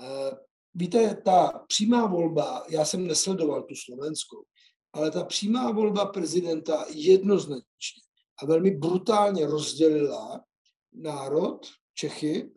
Eh, 0.00 0.36
víte, 0.74 1.22
ta 1.24 1.64
přímá 1.68 2.06
volba, 2.06 2.66
já 2.68 2.84
jsem 2.84 3.06
nesledoval 3.06 3.62
tu 3.62 3.74
slovenskou, 3.74 4.44
ale 4.92 5.10
ta 5.10 5.24
přímá 5.24 5.72
volba 5.72 6.06
prezidenta 6.06 6.86
jednoznačně 6.94 8.07
a 8.42 8.46
velmi 8.46 8.70
brutálně 8.70 9.46
rozdělila 9.46 10.44
národ, 10.92 11.66
Čechy, 11.94 12.50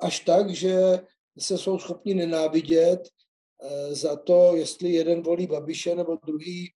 až 0.00 0.20
tak, 0.20 0.50
že 0.50 1.00
se 1.38 1.58
jsou 1.58 1.78
schopni 1.78 2.14
nenávidět 2.14 3.00
za 3.90 4.16
to, 4.16 4.56
jestli 4.56 4.92
jeden 4.92 5.22
volí 5.22 5.46
Babiše 5.46 5.94
nebo 5.94 6.16
druhý 6.26 6.72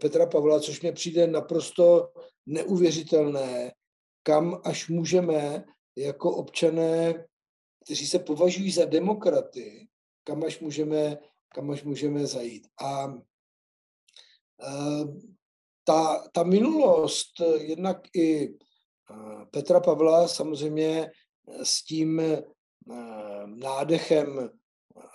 Petra 0.00 0.26
Pavla, 0.26 0.60
což 0.60 0.80
mě 0.80 0.92
přijde 0.92 1.26
naprosto 1.26 2.12
neuvěřitelné, 2.46 3.72
kam 4.22 4.60
až 4.64 4.88
můžeme 4.88 5.64
jako 5.96 6.36
občané, 6.36 7.26
kteří 7.84 8.06
se 8.06 8.18
považují 8.18 8.72
za 8.72 8.84
demokraty, 8.84 9.88
kam 10.24 10.44
až 10.44 10.60
můžeme, 10.60 11.18
kam 11.54 11.70
až 11.70 11.82
můžeme 11.82 12.26
zajít. 12.26 12.66
A 12.82 13.14
ta, 15.88 16.28
ta 16.32 16.42
minulost, 16.42 17.40
jednak 17.58 18.16
i 18.16 18.54
Petra 19.50 19.80
Pavla 19.80 20.28
samozřejmě 20.28 21.10
s 21.62 21.84
tím 21.84 22.22
nádechem 23.46 24.50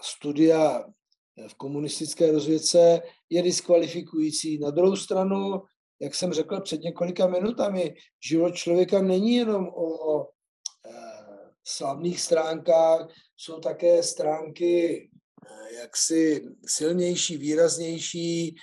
studia 0.01 0.83
v 1.47 1.53
komunistické 1.53 2.31
rozvědce 2.31 3.01
je 3.29 3.41
diskvalifikující. 3.41 4.59
Na 4.59 4.71
druhou 4.71 4.95
stranu, 4.95 5.61
jak 6.01 6.15
jsem 6.15 6.33
řekl 6.33 6.61
před 6.61 6.81
několika 6.81 7.27
minutami, 7.27 7.95
život 8.23 8.55
člověka 8.55 9.01
není 9.01 9.35
jenom 9.35 9.67
o, 9.67 10.27
slavných 11.67 12.21
stránkách, 12.21 13.07
jsou 13.37 13.59
také 13.59 14.03
stránky 14.03 15.09
jaksi 15.77 16.41
silnější, 16.65 17.37
výraznější 17.37 18.55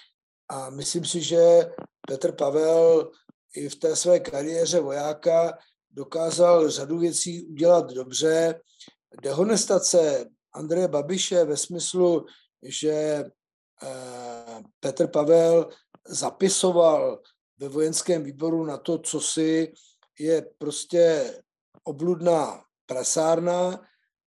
a 0.48 0.70
myslím 0.70 1.04
si, 1.04 1.22
že 1.22 1.70
Petr 2.08 2.32
Pavel 2.32 3.10
i 3.54 3.68
v 3.68 3.76
té 3.76 3.96
své 3.96 4.20
kariéře 4.20 4.80
vojáka 4.80 5.58
dokázal 5.90 6.70
řadu 6.70 6.98
věcí 6.98 7.46
udělat 7.46 7.92
dobře. 7.92 8.60
Dehonestace 9.22 10.30
Andreje 10.52 10.88
Babiše 10.88 11.44
ve 11.44 11.56
smyslu, 11.56 12.26
že 12.62 13.24
eh, 13.82 14.62
Petr 14.80 15.06
Pavel 15.06 15.68
zapisoval 16.08 17.22
ve 17.58 17.68
vojenském 17.68 18.24
výboru 18.24 18.64
na 18.64 18.76
to, 18.76 18.98
co 18.98 19.20
si 19.20 19.72
je 20.18 20.46
prostě 20.58 21.34
obludná 21.84 22.64
prasárna 22.86 23.86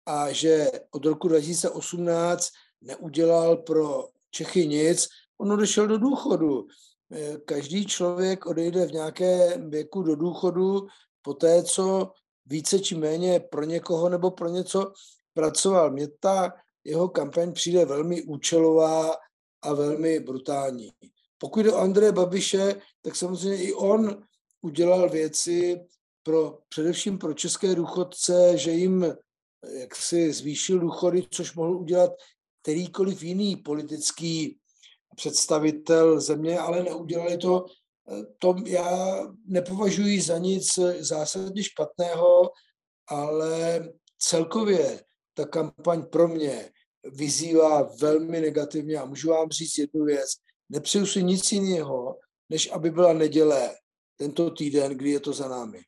a 0.05 0.31
že 0.31 0.71
od 0.91 1.05
roku 1.05 1.27
2018 1.27 2.49
neudělal 2.81 3.57
pro 3.57 4.09
Čechy 4.31 4.67
nic, 4.67 5.07
on 5.37 5.51
odešel 5.51 5.87
do 5.87 5.97
důchodu. 5.97 6.67
Eh, 7.15 7.37
každý 7.45 7.85
člověk 7.85 8.45
odejde 8.45 8.85
v 8.85 8.91
nějakém 8.91 9.69
věku 9.69 10.03
do 10.03 10.15
důchodu 10.15 10.87
po 11.21 11.33
té, 11.33 11.63
co 11.63 12.11
více 12.45 12.79
či 12.79 12.95
méně 12.95 13.39
pro 13.39 13.63
někoho 13.63 14.09
nebo 14.09 14.31
pro 14.31 14.49
něco 14.49 14.93
pracoval. 15.33 15.91
Mně 15.91 16.07
ta 16.19 16.53
jeho 16.83 17.09
kampaň 17.09 17.53
přijde 17.53 17.85
velmi 17.85 18.21
účelová 18.21 19.15
a 19.61 19.73
velmi 19.73 20.19
brutální. 20.19 20.91
Pokud 21.37 21.59
jde 21.59 21.73
o 21.73 21.77
Andreje 21.77 22.11
Babiše, 22.11 22.81
tak 23.01 23.15
samozřejmě 23.15 23.63
i 23.63 23.73
on 23.73 24.23
udělal 24.61 25.09
věci 25.09 25.79
pro, 26.23 26.59
především 26.69 27.17
pro 27.17 27.33
české 27.33 27.75
důchodce, 27.75 28.57
že 28.57 28.71
jim 28.71 29.15
jaksi 29.79 30.33
zvýšil 30.33 30.79
důchody, 30.79 31.23
což 31.31 31.55
mohl 31.55 31.77
udělat 31.77 32.11
kterýkoliv 32.61 33.23
jiný 33.23 33.55
politický 33.55 34.59
představitel 35.15 36.21
země, 36.21 36.59
ale 36.59 36.83
neudělali 36.83 37.37
to. 37.37 37.65
To 38.39 38.55
já 38.65 39.19
nepovažuji 39.45 40.21
za 40.21 40.37
nic 40.37 40.79
zásadně 40.99 41.63
špatného, 41.63 42.51
ale 43.07 43.83
celkově 44.19 45.03
ta 45.33 45.45
kampaň 45.45 46.05
pro 46.05 46.27
mě 46.27 46.71
vyzývá 47.03 47.81
velmi 47.81 48.41
negativně 48.41 48.97
a 48.97 49.05
můžu 49.05 49.29
vám 49.29 49.49
říct 49.49 49.77
jednu 49.77 50.05
věc. 50.05 50.29
Nepřeju 50.69 51.05
si 51.05 51.23
nic 51.23 51.51
jiného, 51.51 52.19
než 52.49 52.71
aby 52.71 52.91
byla 52.91 53.13
neděle 53.13 53.75
tento 54.17 54.51
týden, 54.51 54.97
kdy 54.97 55.09
je 55.09 55.19
to 55.19 55.33
za 55.33 55.47
námi. 55.47 55.81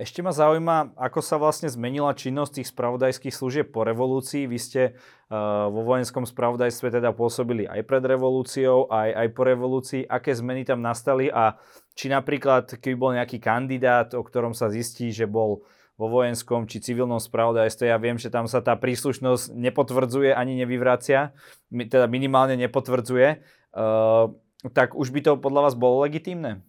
Ešte 0.00 0.24
ma 0.24 0.32
zaujíma, 0.32 0.96
ako 0.96 1.20
sa 1.20 1.36
vlastne 1.36 1.68
zmenila 1.68 2.16
činnosť 2.16 2.52
tých 2.58 2.72
spravodajských 2.72 3.34
služieb 3.36 3.66
po 3.76 3.84
revolúcii. 3.84 4.48
Vy 4.48 4.58
ste 4.58 4.82
uh, 4.96 5.68
vo 5.68 5.84
vojenskom 5.84 6.24
spravodajstve 6.24 6.96
teda 6.96 7.12
pôsobili 7.12 7.68
aj 7.68 7.84
pred 7.84 8.00
revolúciou, 8.00 8.88
aj, 8.88 9.12
aj 9.12 9.28
po 9.36 9.42
revolúcii. 9.44 10.02
Aké 10.08 10.32
zmeny 10.32 10.64
tam 10.64 10.80
nastali 10.80 11.28
a 11.28 11.60
či 11.92 12.08
napríklad, 12.08 12.80
keby 12.80 12.96
bol 12.96 13.12
nejaký 13.12 13.36
kandidát, 13.36 14.16
o 14.16 14.24
ktorom 14.24 14.56
sa 14.56 14.72
zistí, 14.72 15.12
že 15.12 15.28
bol 15.28 15.60
vo 16.00 16.06
vojenskom 16.08 16.64
či 16.64 16.80
civilnom 16.80 17.20
spravodajstve. 17.20 17.92
Ja 17.92 18.00
viem, 18.00 18.16
že 18.16 18.32
tam 18.32 18.48
sa 18.48 18.64
tá 18.64 18.72
príslušnosť 18.80 19.52
nepotvrdzuje 19.52 20.32
ani 20.32 20.56
nevyvracia, 20.64 21.36
teda 21.68 22.08
minimálne 22.08 22.56
nepotvrdzuje. 22.56 23.44
Uh, 23.76 24.32
tak 24.72 24.96
už 24.96 25.12
by 25.12 25.20
to 25.20 25.32
podľa 25.36 25.68
vás 25.68 25.74
bolo 25.76 26.00
legitímne? 26.00 26.64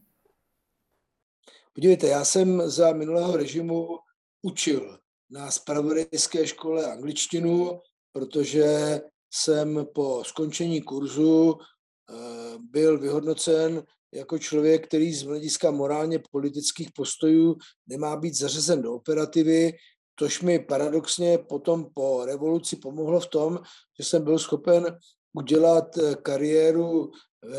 Podívejte, 1.76 2.08
já 2.08 2.26
jsem 2.26 2.70
za 2.70 2.94
minulého 2.94 3.38
režimu 3.38 3.88
učil 4.42 4.98
na 5.30 5.52
spravodajské 5.52 6.48
škole 6.48 6.92
angličtinu, 6.92 7.80
protože 8.12 9.02
jsem 9.34 9.86
po 9.96 10.24
skončení 10.24 10.82
kurzu 10.82 11.58
eh, 11.58 12.58
byl 12.60 13.00
vyhodnocen 13.00 13.84
jako 14.14 14.40
člověk, 14.40 14.88
který 14.88 15.14
z 15.14 15.24
hlediska 15.24 15.72
morálně 15.72 16.20
politických 16.32 16.90
postojů 16.96 17.56
nemá 17.88 18.16
být 18.16 18.36
zařazen 18.36 18.82
do 18.82 18.94
operativy, 18.94 19.72
tož 20.16 20.42
mi 20.42 20.60
paradoxně 20.60 21.38
potom 21.38 21.90
po 21.94 22.26
revoluci 22.26 22.76
pomohlo 22.76 23.20
v 23.20 23.28
tom, 23.28 23.60
že 24.00 24.06
jsem 24.06 24.24
byl 24.24 24.40
schopen 24.40 24.98
udělat 25.34 25.98
eh, 25.98 26.16
kariéru 26.16 27.12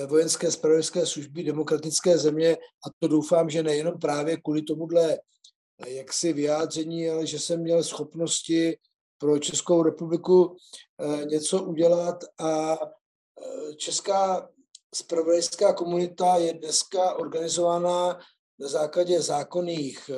vojenské 0.07 0.51
spravodajské 0.51 1.07
služby 1.07 1.44
demokratické 1.44 2.18
země 2.18 2.57
a 2.57 2.90
to 2.99 3.09
doufám, 3.09 3.51
že 3.51 3.62
nejenom 3.62 3.99
právě 3.99 4.37
kvůli 4.37 4.62
tomuhle 4.62 5.12
eh, 5.12 5.90
jaksi 5.90 6.33
vyjádření, 6.33 7.09
ale 7.09 7.27
že 7.27 7.38
jsem 7.38 7.61
měl 7.61 7.83
schopnosti 7.83 8.79
pro 9.18 9.38
Českou 9.38 9.83
republiku 9.83 10.57
eh, 11.01 11.25
něco 11.25 11.62
udělat 11.62 12.25
a 12.40 12.79
Česká 13.77 14.49
spravodajská 14.94 15.73
komunita 15.73 16.37
je 16.37 16.53
dneska 16.53 17.14
organizována 17.14 18.18
na 18.59 18.68
základě 18.68 19.23
zákonných, 19.23 20.11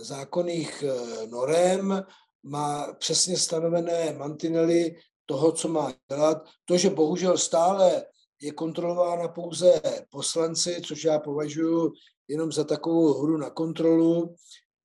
zákonných 0.00 0.84
norem, 1.30 2.06
má 2.42 2.92
přesně 2.92 3.38
stanovené 3.38 4.12
mantinely 4.12 4.96
toho, 5.26 5.52
co 5.52 5.68
má 5.68 5.92
dělat. 6.08 6.44
To, 6.64 6.76
že 6.78 6.90
bohužel 6.90 7.38
stále 7.38 8.04
je 8.42 8.52
kontrolována 8.52 9.28
pouze 9.28 9.80
poslanci, 10.10 10.82
což 10.86 11.04
já 11.04 11.18
považuji 11.18 11.92
jenom 12.28 12.52
za 12.52 12.64
takovou 12.64 13.22
hru 13.22 13.36
na 13.36 13.50
kontrolu, 13.50 14.34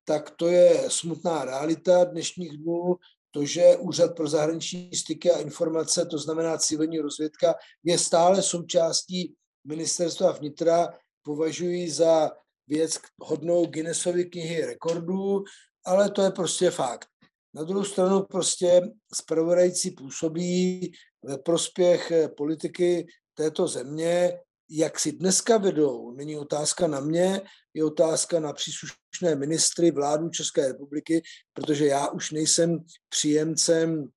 tak 0.04 0.30
to 0.30 0.48
je 0.48 0.84
smutná 0.88 1.44
realita 1.44 2.04
dnešních 2.04 2.58
dnů. 2.58 2.96
To, 3.30 3.44
že 3.44 3.76
Úřad 3.76 4.16
pro 4.16 4.28
zahraniční 4.28 4.90
styky 4.94 5.30
a 5.30 5.38
informace, 5.38 6.06
to 6.06 6.18
znamená 6.18 6.58
civilní 6.58 6.98
rozvědka, 6.98 7.54
je 7.84 7.98
stále 7.98 8.42
součástí 8.42 9.34
ministerstva 9.64 10.32
vnitra, 10.32 10.88
považuji 11.22 11.90
za 11.90 12.30
věc 12.66 12.98
hodnou 13.20 13.66
Guinnessovy 13.66 14.24
knihy 14.24 14.64
rekordů, 14.64 15.44
ale 15.86 16.10
to 16.10 16.22
je 16.22 16.30
prostě 16.30 16.70
fakt. 16.70 17.08
Na 17.54 17.62
druhou 17.62 17.84
stranu 17.84 18.22
prostě 18.22 18.80
zpravodající 19.14 19.90
působí 19.90 20.92
ve 21.24 21.38
prospěch 21.38 22.12
politiky 22.36 23.06
této 23.38 23.68
země, 23.68 24.40
jak 24.70 25.00
si 25.00 25.12
dneska 25.12 25.58
vedou, 25.58 26.10
není 26.10 26.36
otázka 26.36 26.86
na 26.86 27.00
mě, 27.00 27.42
je 27.74 27.84
otázka 27.84 28.40
na 28.40 28.52
příslušné 28.52 29.34
ministry 29.34 29.90
vládu 29.90 30.28
České 30.28 30.68
republiky, 30.68 31.22
protože 31.52 31.86
já 31.86 32.08
už 32.08 32.30
nejsem 32.30 32.78
příjemcem 33.08 34.08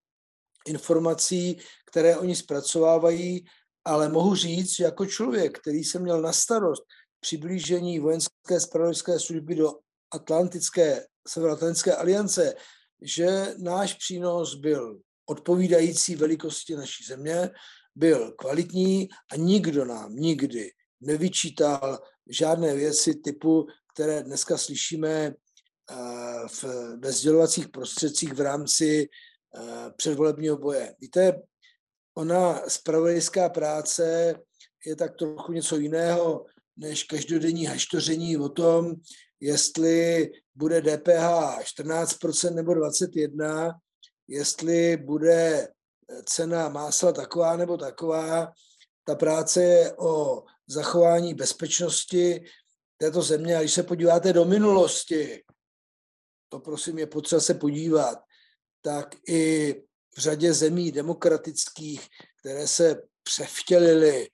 informací, 0.68 1.58
které 1.86 2.18
oni 2.18 2.36
zpracovávají, 2.36 3.46
ale 3.86 4.10
mohu 4.10 4.36
říct, 4.36 4.76
že 4.76 4.84
jako 4.84 5.06
člověk, 5.06 5.60
který 5.60 5.84
jsem 5.84 6.02
měl 6.02 6.22
na 6.22 6.34
starost 6.34 6.84
přiblížení 7.20 8.00
vojenské 8.00 8.60
spravodajské 8.60 9.20
služby 9.20 9.56
do 9.56 9.74
Atlantické, 10.14 11.06
Severoatlantické 11.28 11.96
aliance, 11.96 12.54
že 13.02 13.54
náš 13.58 13.94
přínos 13.94 14.56
byl 14.56 15.00
odpovídající 15.26 16.16
velikosti 16.16 16.76
naší 16.76 17.04
země, 17.06 17.50
byl 17.95 18.32
kvalitní 18.32 19.10
a 19.32 19.36
nikdo 19.36 19.86
nám 19.86 20.15
nikdy 20.15 20.71
nevyčítal 21.01 21.99
žádné 22.30 22.75
věci 22.75 23.15
typu, 23.15 23.67
které 23.93 24.23
dneska 24.23 24.58
slyšíme 24.58 25.10
eh, 25.10 25.34
v, 26.47 26.63
ve 26.97 27.12
sdělovacích 27.12 27.69
prostředcích 27.69 28.34
v 28.34 28.41
rámci 28.41 29.10
eh, 29.58 29.91
předvolebního 29.97 30.58
boje. 30.58 30.95
Víte, 30.99 31.41
ona 32.17 32.62
spravodajská 32.67 33.49
práce 33.49 34.36
je 34.86 34.95
tak 34.95 35.17
trochu 35.17 35.51
něco 35.51 35.77
jiného 35.77 36.45
než 36.77 37.04
každodenní 37.04 37.65
haštoření 37.65 38.38
o 38.38 38.49
tom, 38.49 38.93
jestli 39.39 40.32
bude 40.56 40.82
DPH 40.82 41.60
14% 41.77 42.54
nebo 42.54 42.71
21%, 42.71 43.73
jestli 44.27 44.97
bude 44.97 45.67
cena 46.26 46.69
másla 46.69 47.12
taková 47.12 47.58
nebo 47.58 47.78
taková. 47.78 48.54
Ta 49.04 49.15
práce 49.15 49.63
je 49.63 49.93
o 49.97 50.43
zachování 50.67 51.34
bezpečnosti 51.34 52.45
této 52.97 53.21
země. 53.21 53.56
A 53.56 53.60
když 53.60 53.74
se 53.74 53.84
podíváte 53.84 54.34
do 54.34 54.45
minulosti, 54.45 55.43
to 56.50 56.60
prosím 56.60 57.00
je 57.00 57.08
potřeba 57.08 57.41
se 57.41 57.54
podívat, 57.54 58.19
tak 58.82 59.15
i 59.28 59.74
v 60.17 60.19
řadě 60.19 60.54
zemí 60.54 60.91
demokratických, 60.91 62.08
které 62.39 62.67
se 62.67 63.02
převtělily 63.24 64.30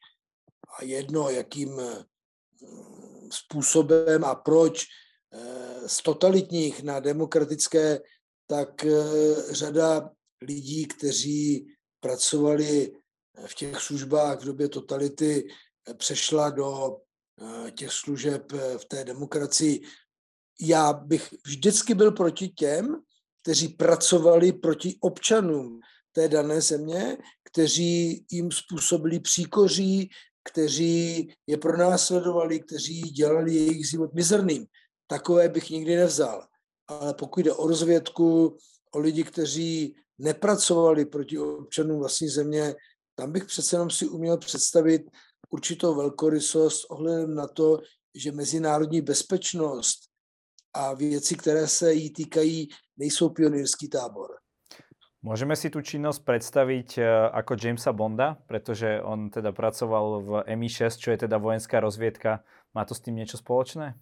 a 0.77 0.83
jedno, 0.83 1.29
jakým 1.29 1.69
mm, 1.69 3.31
způsobem 3.31 4.25
a 4.25 4.35
proč 4.35 4.83
eh, 5.33 5.89
z 5.89 6.01
totalitních 6.01 6.83
na 6.83 6.99
demokratické, 6.99 7.99
tak 8.47 8.85
eh, 8.85 8.93
řada 9.53 10.09
lidí, 10.41 10.85
kteří 10.85 11.67
pracovali 11.99 12.91
v 13.45 13.55
těch 13.55 13.81
službách 13.81 14.41
v 14.41 14.45
době 14.45 14.69
totality, 14.69 15.47
přešla 15.97 16.49
do 16.49 16.97
eh, 17.41 17.71
těch 17.71 17.91
služeb 17.91 18.51
v 18.51 18.85
té 18.85 19.03
demokracii. 19.03 19.81
Já 20.61 20.93
bych 20.93 21.33
vždycky 21.45 21.95
byl 21.95 22.11
proti 22.11 22.47
těm, 22.47 23.01
kteří 23.41 23.67
pracovali 23.67 24.51
proti 24.53 24.95
občanům 24.99 25.79
té 26.11 26.27
dané 26.27 26.61
země, 26.61 27.17
kteří 27.43 28.25
jim 28.31 28.51
způsobili 28.51 29.19
příkoří, 29.19 30.09
kteří 30.43 31.33
je 31.47 31.57
pronásledovali, 31.57 32.59
kteří 32.59 33.01
dělali 33.01 33.53
jejich 33.53 33.89
život 33.89 34.13
mizerným. 34.13 34.65
Takové 35.07 35.49
bych 35.49 35.69
nikdy 35.69 35.95
nevzal. 35.95 36.47
Ale 36.87 37.13
pokud 37.13 37.39
jde 37.39 37.53
o 37.53 37.67
rozvědku, 37.67 38.57
o 38.91 38.99
lidi, 38.99 39.23
kteří 39.23 39.95
nepracovali 40.19 41.05
proti 41.05 41.39
občanům 41.39 41.99
vlastní 41.99 42.29
země, 42.29 42.75
tam 43.15 43.31
bych 43.31 43.45
přece 43.45 43.75
jenom 43.75 43.89
si 43.89 44.07
uměl 44.07 44.37
představit 44.37 45.01
určitou 45.49 45.95
velkorysost 45.95 46.85
ohledem 46.89 47.35
na 47.35 47.47
to, 47.47 47.79
že 48.15 48.31
mezinárodní 48.31 49.01
bezpečnost 49.01 49.99
a 50.73 50.93
věci, 50.93 51.35
které 51.35 51.67
se 51.67 51.93
jí 51.93 52.13
týkají, 52.13 52.69
nejsou 52.97 53.29
pionýrský 53.29 53.89
tábor. 53.89 54.29
Můžeme 55.21 55.55
si 55.55 55.69
tu 55.69 55.81
činnost 55.81 56.19
představit 56.19 56.97
jako 57.35 57.55
Jamesa 57.63 57.93
Bonda, 57.93 58.37
protože 58.47 59.01
on 59.01 59.29
teda 59.29 59.51
pracoval 59.51 60.21
v 60.21 60.29
MI6, 60.29 60.97
čo 60.97 61.11
je 61.11 61.17
teda 61.17 61.37
vojenská 61.37 61.79
rozvědka. 61.79 62.43
Má 62.73 62.85
to 62.85 62.95
s 62.95 62.99
tím 62.99 63.15
něco 63.15 63.37
společné? 63.37 63.99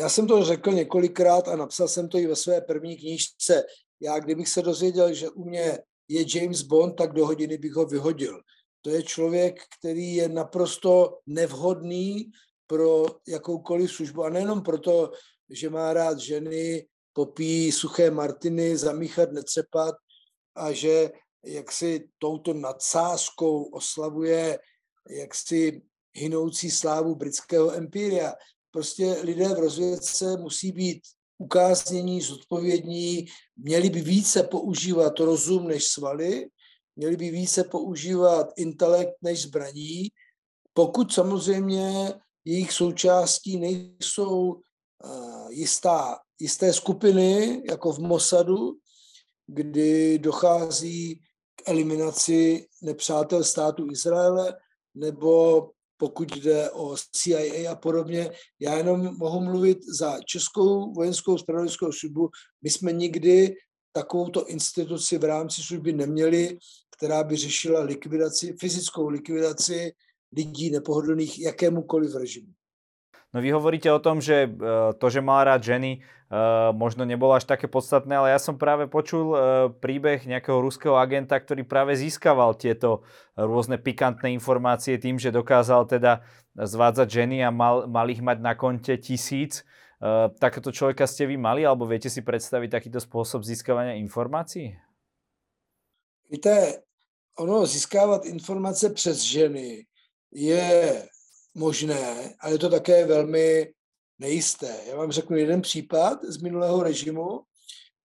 Já 0.00 0.08
jsem 0.08 0.26
to 0.26 0.44
řekl 0.44 0.72
několikrát 0.72 1.48
a 1.48 1.56
napsal 1.56 1.88
jsem 1.88 2.08
to 2.08 2.18
i 2.18 2.26
ve 2.26 2.36
své 2.36 2.60
první 2.60 2.96
knížce. 2.96 3.64
Já, 4.00 4.18
kdybych 4.18 4.48
se 4.48 4.62
dozvěděl, 4.62 5.14
že 5.14 5.30
u 5.30 5.44
mě 5.44 5.78
je 6.08 6.38
James 6.38 6.62
Bond, 6.62 6.96
tak 6.96 7.12
do 7.12 7.26
hodiny 7.26 7.58
bych 7.58 7.72
ho 7.72 7.86
vyhodil. 7.86 8.40
To 8.82 8.90
je 8.90 9.02
člověk, 9.02 9.60
který 9.78 10.14
je 10.14 10.28
naprosto 10.28 11.18
nevhodný 11.26 12.30
pro 12.66 13.06
jakoukoliv 13.28 13.92
službu. 13.92 14.24
A 14.24 14.30
nejenom 14.30 14.62
proto, 14.62 15.12
že 15.50 15.70
má 15.70 15.92
rád 15.92 16.18
ženy, 16.18 16.86
popí 17.12 17.72
suché 17.72 18.10
martiny, 18.10 18.76
zamíchat, 18.76 19.32
netřepat 19.32 19.94
a 20.54 20.72
že 20.72 21.10
jaksi 21.44 22.08
touto 22.18 22.54
nadsázkou 22.54 23.64
oslavuje 23.64 24.58
jaksi 25.10 25.82
hynoucí 26.14 26.70
slávu 26.70 27.14
britského 27.14 27.72
empíria. 27.72 28.34
Prostě 28.70 29.16
lidé 29.22 29.48
v 29.48 29.58
rozvědce 29.58 30.36
musí 30.36 30.72
být 30.72 31.00
ukáznění, 31.40 32.20
zodpovědní, 32.20 33.26
měli 33.56 33.90
by 33.90 34.00
více 34.00 34.42
používat 34.42 35.20
rozum 35.20 35.68
než 35.68 35.84
svaly, 35.84 36.46
měli 36.96 37.16
by 37.16 37.30
více 37.30 37.64
používat 37.64 38.46
intelekt 38.56 39.14
než 39.22 39.42
zbraní, 39.42 40.08
pokud 40.72 41.12
samozřejmě 41.12 42.14
jejich 42.44 42.72
součástí 42.72 43.56
nejsou 43.56 44.60
jistá, 45.48 46.18
jisté 46.40 46.72
skupiny, 46.72 47.62
jako 47.70 47.92
v 47.92 47.98
Mossadu, 47.98 48.72
kdy 49.46 50.18
dochází 50.18 51.20
k 51.54 51.68
eliminaci 51.68 52.66
nepřátel 52.82 53.44
státu 53.44 53.86
Izraele, 53.90 54.56
nebo 54.94 55.70
pokud 56.00 56.36
jde 56.36 56.70
o 56.70 56.96
CIA 57.12 57.72
a 57.72 57.74
podobně. 57.74 58.30
Já 58.60 58.76
jenom 58.76 59.16
mohu 59.18 59.40
mluvit 59.40 59.78
za 59.84 60.20
Českou 60.24 60.92
vojenskou 60.92 61.38
spravodajskou 61.38 61.92
službu. 61.92 62.30
My 62.62 62.70
jsme 62.70 62.92
nikdy 62.92 63.54
takovouto 63.92 64.46
instituci 64.46 65.18
v 65.18 65.24
rámci 65.24 65.62
služby 65.62 65.92
neměli, 65.92 66.58
která 66.96 67.24
by 67.24 67.36
řešila 67.36 67.80
likvidaci, 67.80 68.56
fyzickou 68.60 69.08
likvidaci 69.08 69.92
lidí 70.32 70.70
nepohodlných 70.70 71.40
jakémukoliv 71.40 72.14
režimu. 72.14 72.52
No 73.34 73.40
vy 73.40 73.50
hovoríte 73.50 73.92
o 73.92 73.98
tom, 73.98 74.20
že 74.20 74.50
eh, 74.50 74.94
to, 74.98 75.10
že 75.10 75.20
má 75.20 75.44
rád 75.44 75.62
ženy, 75.62 76.02
možno 76.70 77.02
nebolo 77.02 77.34
až 77.34 77.42
také 77.42 77.66
podstatné, 77.66 78.14
ale 78.14 78.30
ja 78.30 78.38
som 78.38 78.54
práve 78.54 78.86
počul 78.86 79.34
eh, 79.34 79.40
príbeh 79.82 80.22
nejakého 80.30 80.62
ruského 80.62 80.94
agenta, 80.94 81.34
ktorý 81.34 81.66
práve 81.66 81.98
získaval 81.98 82.54
tieto 82.54 83.02
rôzne 83.34 83.82
pikantné 83.82 84.30
informácie 84.30 84.94
tým, 85.02 85.18
že 85.18 85.34
dokázal 85.34 85.90
teda 85.90 86.22
zvádzať 86.54 87.08
ženy 87.10 87.42
a 87.42 87.50
mal, 87.50 87.90
mal 87.90 88.06
ich 88.06 88.22
mať 88.22 88.38
na 88.38 88.54
konte 88.54 88.94
tisíc. 88.98 89.66
Takéto 90.40 90.72
človeka 90.72 91.04
ste 91.04 91.28
vy 91.28 91.36
mali, 91.36 91.60
alebo 91.60 91.84
viete 91.84 92.08
si 92.08 92.24
predstaviť 92.24 92.72
takýto 92.72 93.04
spôsob 93.04 93.44
získavania 93.44 94.00
informácií? 94.00 94.72
Víte, 96.32 96.80
ono 97.36 97.66
získávat 97.66 98.24
informace 98.24 98.90
přes 98.90 99.22
ženy 99.22 99.86
je 100.32 101.02
možné, 101.54 102.34
ale 102.40 102.52
je 102.54 102.58
to 102.58 102.70
také 102.70 103.04
velmi 103.06 103.66
nejisté. 104.20 104.80
Já 104.86 104.96
vám 104.96 105.12
řeknu 105.12 105.36
jeden 105.36 105.62
případ 105.62 106.24
z 106.24 106.42
minulého 106.42 106.82
režimu, 106.82 107.40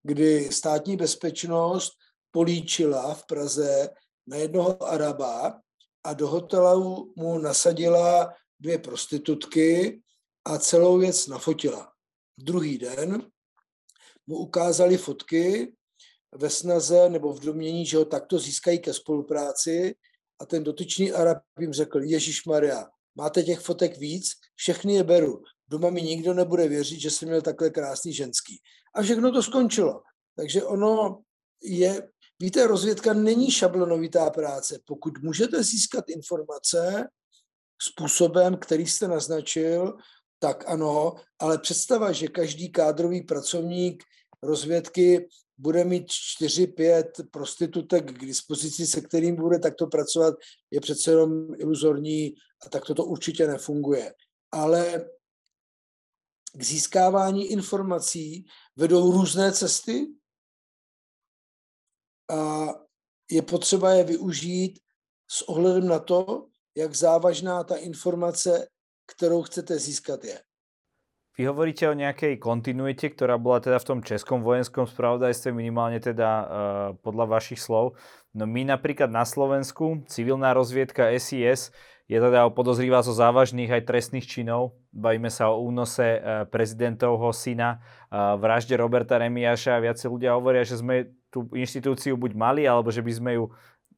kdy 0.04 0.50
státní 0.52 0.98
bezpečnost 0.98 1.94
políčila 2.32 3.14
v 3.14 3.26
Praze 3.26 3.90
na 4.28 4.38
jednoho 4.38 4.84
Araba 4.84 5.60
a 6.04 6.14
do 6.14 6.28
hotelu 6.28 7.14
mu 7.16 7.38
nasadila 7.38 8.34
dvě 8.60 8.78
prostitutky 8.78 10.02
a 10.46 10.58
celou 10.58 10.98
věc 10.98 11.28
nafotila. 11.28 11.92
Druhý 12.38 12.78
den 12.78 13.32
mu 14.28 14.38
ukázali 14.38 14.98
fotky 14.98 15.74
ve 16.36 16.50
snaze 16.50 17.10
nebo 17.10 17.34
v 17.34 17.40
domění, 17.40 17.86
že 17.86 17.98
ho 17.98 18.06
takto 18.06 18.40
získají 18.40 18.80
ke 18.80 18.94
spolupráci 18.94 19.96
a 20.40 20.46
ten 20.46 20.64
dotyčný 20.64 21.12
Arab 21.12 21.38
jim 21.60 21.74
řekl, 21.74 22.04
Ježíš 22.04 22.46
Maria, 22.46 22.88
máte 23.16 23.44
těch 23.44 23.60
fotek 23.60 23.98
víc, 23.98 24.32
všechny 24.56 24.94
je 24.94 25.04
beru. 25.04 25.44
Doma 25.68 25.90
mi 25.90 26.02
nikdo 26.02 26.34
nebude 26.34 26.68
věřit, 26.68 27.00
že 27.00 27.12
jsem 27.12 27.28
měl 27.28 27.42
takhle 27.42 27.70
krásný 27.70 28.14
ženský. 28.14 28.60
A 28.96 29.02
všechno 29.02 29.32
to 29.32 29.44
skončilo. 29.44 30.02
Takže 30.36 30.64
ono 30.64 31.22
je, 31.64 32.10
víte, 32.40 32.68
rozvědka 32.68 33.14
není 33.14 33.52
šablonovitá 33.52 34.30
práce. 34.30 34.80
Pokud 34.86 35.24
můžete 35.24 35.64
získat 35.64 36.10
informace 36.10 37.08
způsobem, 37.82 38.58
který 38.58 38.88
jste 38.88 39.08
naznačil, 39.08 39.94
tak 40.40 40.64
ano, 40.68 41.14
ale 41.40 41.58
představa, 41.58 42.12
že 42.12 42.28
každý 42.28 42.72
kádrový 42.72 43.22
pracovník 43.22 44.04
rozvědky 44.44 45.28
bude 45.58 45.84
mít 45.84 46.08
4-5 46.08 47.04
prostitutek 47.32 48.12
k 48.12 48.26
dispozici, 48.26 48.88
se 48.88 49.02
kterým 49.02 49.36
bude 49.36 49.60
takto 49.60 49.88
pracovat, 49.88 50.36
je 50.72 50.82
přece 50.82 51.12
jenom 51.12 51.48
iluzorní 51.58 52.34
a 52.66 52.70
tak 52.70 52.86
to 52.86 53.06
určitě 53.06 53.48
nefunguje. 53.48 54.14
Ale 54.52 55.10
k 56.58 56.64
získávání 56.64 57.46
informací 57.52 58.46
vedou 58.76 59.12
různé 59.12 59.52
cesty 59.52 60.08
a 62.32 62.68
je 63.32 63.42
potřeba 63.42 63.92
je 63.92 64.04
využít 64.04 64.80
s 65.32 65.42
ohledem 65.50 65.88
na 65.88 66.00
to, 66.00 66.48
jak 66.78 66.96
závažná 66.96 67.64
ta 67.64 67.76
informace, 67.76 68.68
kterou 69.16 69.42
chcete 69.42 69.80
získat, 69.80 70.24
je. 70.24 70.40
Vy 71.36 71.52
hovoríte 71.52 71.84
o 71.92 72.00
nejakej 72.00 72.40
kontinuite, 72.40 73.12
ktorá 73.12 73.36
bola 73.36 73.60
teda 73.60 73.76
v 73.84 73.88
tom 73.92 74.00
českom 74.00 74.40
vojenskom 74.40 74.88
spravodajstve, 74.88 75.52
minimálne 75.52 76.00
teda 76.00 76.30
uh, 76.32 76.48
podľa 77.04 77.26
vašich 77.28 77.60
slov. 77.60 78.00
No 78.32 78.48
my 78.48 78.64
napríklad 78.64 79.12
na 79.12 79.28
Slovensku, 79.28 80.08
civilná 80.08 80.56
rozviedka 80.56 81.12
SIS 81.20 81.76
je 82.08 82.18
teda 82.24 82.48
podozrivá 82.56 83.04
zo 83.04 83.12
závažných 83.12 83.68
aj 83.68 83.84
trestných 83.84 84.24
činov. 84.24 84.80
Bavíme 84.96 85.28
sa 85.28 85.52
o 85.52 85.60
únose 85.60 86.24
uh, 86.24 86.48
prezidentovho 86.48 87.36
syna, 87.36 87.84
uh, 88.08 88.40
vražde 88.40 88.80
Roberta 88.80 89.20
Remiaša 89.20 89.76
a 89.76 89.84
viacej 89.84 90.08
ľudia 90.08 90.32
hovoria, 90.40 90.64
že 90.64 90.80
sme 90.80 91.12
tú 91.28 91.52
inštitúciu 91.52 92.16
buď 92.16 92.32
mali, 92.32 92.64
alebo 92.64 92.88
že 92.88 93.04
by 93.04 93.12
sme 93.12 93.32
ju 93.36 93.52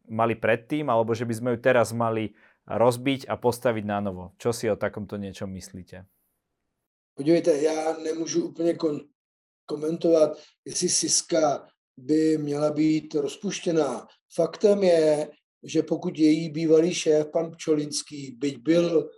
mali 0.09 0.33
predtým, 0.33 0.89
alebo 0.89 1.13
že 1.13 1.21
by 1.21 1.33
sme 1.37 1.49
ju 1.53 1.57
teraz 1.61 1.93
mali 1.93 2.33
rozbiť 2.65 3.29
a 3.29 3.37
postaviť 3.37 3.83
na 3.85 4.01
novo. 4.01 4.33
Čo 4.41 4.49
si 4.49 4.65
o 4.65 4.75
takomto 4.75 5.21
niečom 5.21 5.53
myslíte? 5.53 6.03
Podívejte, 7.13 7.61
já 7.61 7.97
nemůžu 7.97 8.45
úplně 8.45 8.73
kon, 8.73 8.99
komentovat, 9.65 10.37
jestli 10.65 10.89
Siska 10.89 11.67
by 11.97 12.37
měla 12.37 12.71
být 12.71 13.15
rozpuštěná. 13.15 14.07
Faktem 14.35 14.83
je, 14.83 15.29
že 15.63 15.83
pokud 15.83 16.17
její 16.17 16.49
bývalý 16.49 16.93
šéf, 16.93 17.27
pan 17.33 17.51
Pčolinský, 17.51 18.31
byť 18.31 18.57
byl 18.57 19.09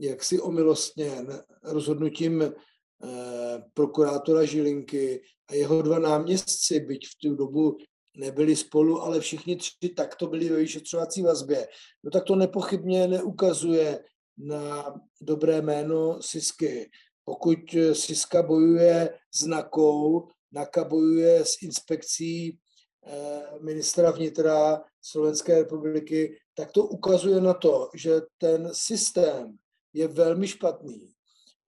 jaksi 0.00 0.40
omilostněn 0.40 1.42
rozhodnutím 1.62 2.42
eh, 2.42 3.62
prokurátora 3.74 4.44
Žilinky 4.44 5.22
a 5.48 5.54
jeho 5.54 5.82
dva 5.82 5.98
náměstci, 5.98 6.80
byť 6.80 7.08
v 7.08 7.14
tu 7.22 7.34
dobu 7.34 7.76
nebyli 8.16 8.56
spolu, 8.56 9.02
ale 9.02 9.20
všichni 9.20 9.56
tři 9.56 9.88
takto 9.96 10.26
byli 10.26 10.48
ve 10.48 10.56
vyšetřovací 10.56 11.22
vazbě, 11.22 11.68
no 12.04 12.10
tak 12.10 12.24
to 12.24 12.36
nepochybně 12.36 13.08
neukazuje 13.08 14.04
na 14.38 14.94
dobré 15.20 15.62
jméno 15.62 16.22
Sisky. 16.22 16.90
Pokud 17.24 17.58
Siska 17.92 18.42
bojuje 18.42 19.18
s 19.34 19.46
NAKou, 19.46 20.28
NAKA 20.52 20.84
bojuje 20.84 21.44
s 21.44 21.62
inspekcí 21.62 22.58
eh, 23.06 23.42
ministra 23.60 24.10
vnitra 24.10 24.82
Slovenské 25.02 25.58
republiky, 25.58 26.36
tak 26.54 26.72
to 26.72 26.84
ukazuje 26.84 27.40
na 27.40 27.54
to, 27.54 27.88
že 27.94 28.20
ten 28.38 28.70
systém 28.72 29.58
je 29.92 30.08
velmi 30.08 30.48
špatný 30.48 31.12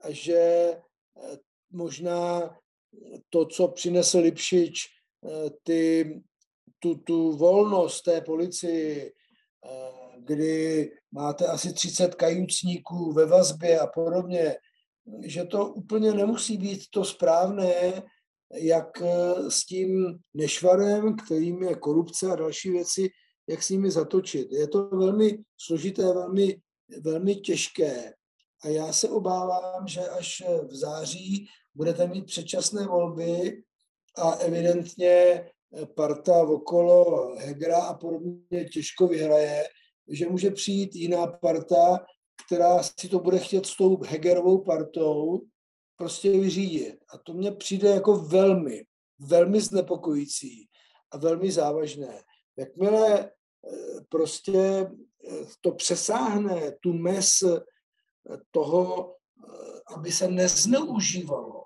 a 0.00 0.10
že 0.10 0.38
eh, 0.38 1.38
možná 1.70 2.56
to, 3.30 3.46
co 3.46 3.68
přinesl 3.68 4.18
Lipšič, 4.18 4.84
eh, 4.84 5.50
ty, 5.62 6.20
tu, 6.78 6.94
tu 6.94 7.32
volnost 7.36 8.02
té 8.02 8.20
policii, 8.20 9.12
kdy 10.18 10.90
máte 11.12 11.46
asi 11.46 11.72
30 11.72 12.14
kajucníků 12.14 13.12
ve 13.12 13.26
vazbě 13.26 13.80
a 13.80 13.86
podobně, 13.86 14.56
že 15.24 15.44
to 15.44 15.66
úplně 15.66 16.12
nemusí 16.12 16.56
být 16.56 16.90
to 16.90 17.04
správné, 17.04 18.02
jak 18.54 19.02
eh, 19.02 19.50
s 19.50 19.66
tím 19.66 20.18
nešvarem, 20.34 21.16
kterým 21.16 21.62
je 21.62 21.74
korupce 21.74 22.32
a 22.32 22.36
další 22.36 22.70
věci, 22.70 23.10
jak 23.48 23.62
s 23.62 23.70
nimi 23.70 23.90
zatočit. 23.90 24.52
Je 24.52 24.68
to 24.68 24.88
velmi 24.88 25.38
složité, 25.60 26.02
velmi, 26.02 26.60
velmi 27.00 27.34
těžké. 27.34 28.14
A 28.64 28.68
já 28.68 28.92
se 28.92 29.08
obávám, 29.08 29.88
že 29.88 30.00
až 30.00 30.42
v 30.68 30.74
září 30.74 31.46
budete 31.74 32.06
mít 32.06 32.26
předčasné 32.26 32.86
volby 32.86 33.62
a 34.16 34.30
evidentně 34.30 35.44
parta 35.94 36.42
okolo 36.42 37.26
Hegra 37.36 37.82
a 37.82 37.94
podobně 37.94 38.64
těžko 38.72 39.06
vyhraje, 39.06 39.64
že 40.08 40.28
může 40.28 40.50
přijít 40.50 40.94
jiná 40.94 41.26
parta, 41.26 42.04
která 42.46 42.82
si 42.82 43.08
to 43.08 43.18
bude 43.18 43.38
chtět 43.38 43.66
s 43.66 43.76
tou 43.76 44.02
Hegerovou 44.02 44.58
partou 44.58 45.40
prostě 45.96 46.30
vyřídit. 46.30 46.96
A 47.08 47.18
to 47.18 47.32
mně 47.32 47.52
přijde 47.52 47.88
jako 47.88 48.16
velmi, 48.16 48.84
velmi 49.18 49.60
znepokojící 49.60 50.68
a 51.10 51.16
velmi 51.16 51.52
závažné. 51.52 52.22
Jakmile 52.56 53.24
eh, 53.24 53.30
prostě 54.08 54.86
to 55.60 55.72
přesáhne 55.72 56.72
tu 56.72 56.92
mes 56.92 57.42
eh, 57.42 57.60
toho, 58.50 59.14
aby 59.94 60.12
se 60.12 60.28
nezneužívalo 60.28 61.64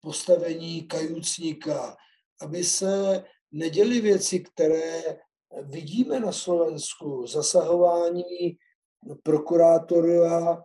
postavení 0.00 0.82
kajucníka, 0.82 1.96
aby 2.40 2.64
se 2.64 3.24
neděly 3.52 4.00
věci, 4.00 4.40
které 4.40 5.18
vidíme 5.62 6.20
na 6.20 6.32
Slovensku, 6.32 7.26
zasahování 7.26 8.58
prokurátora 9.22 10.64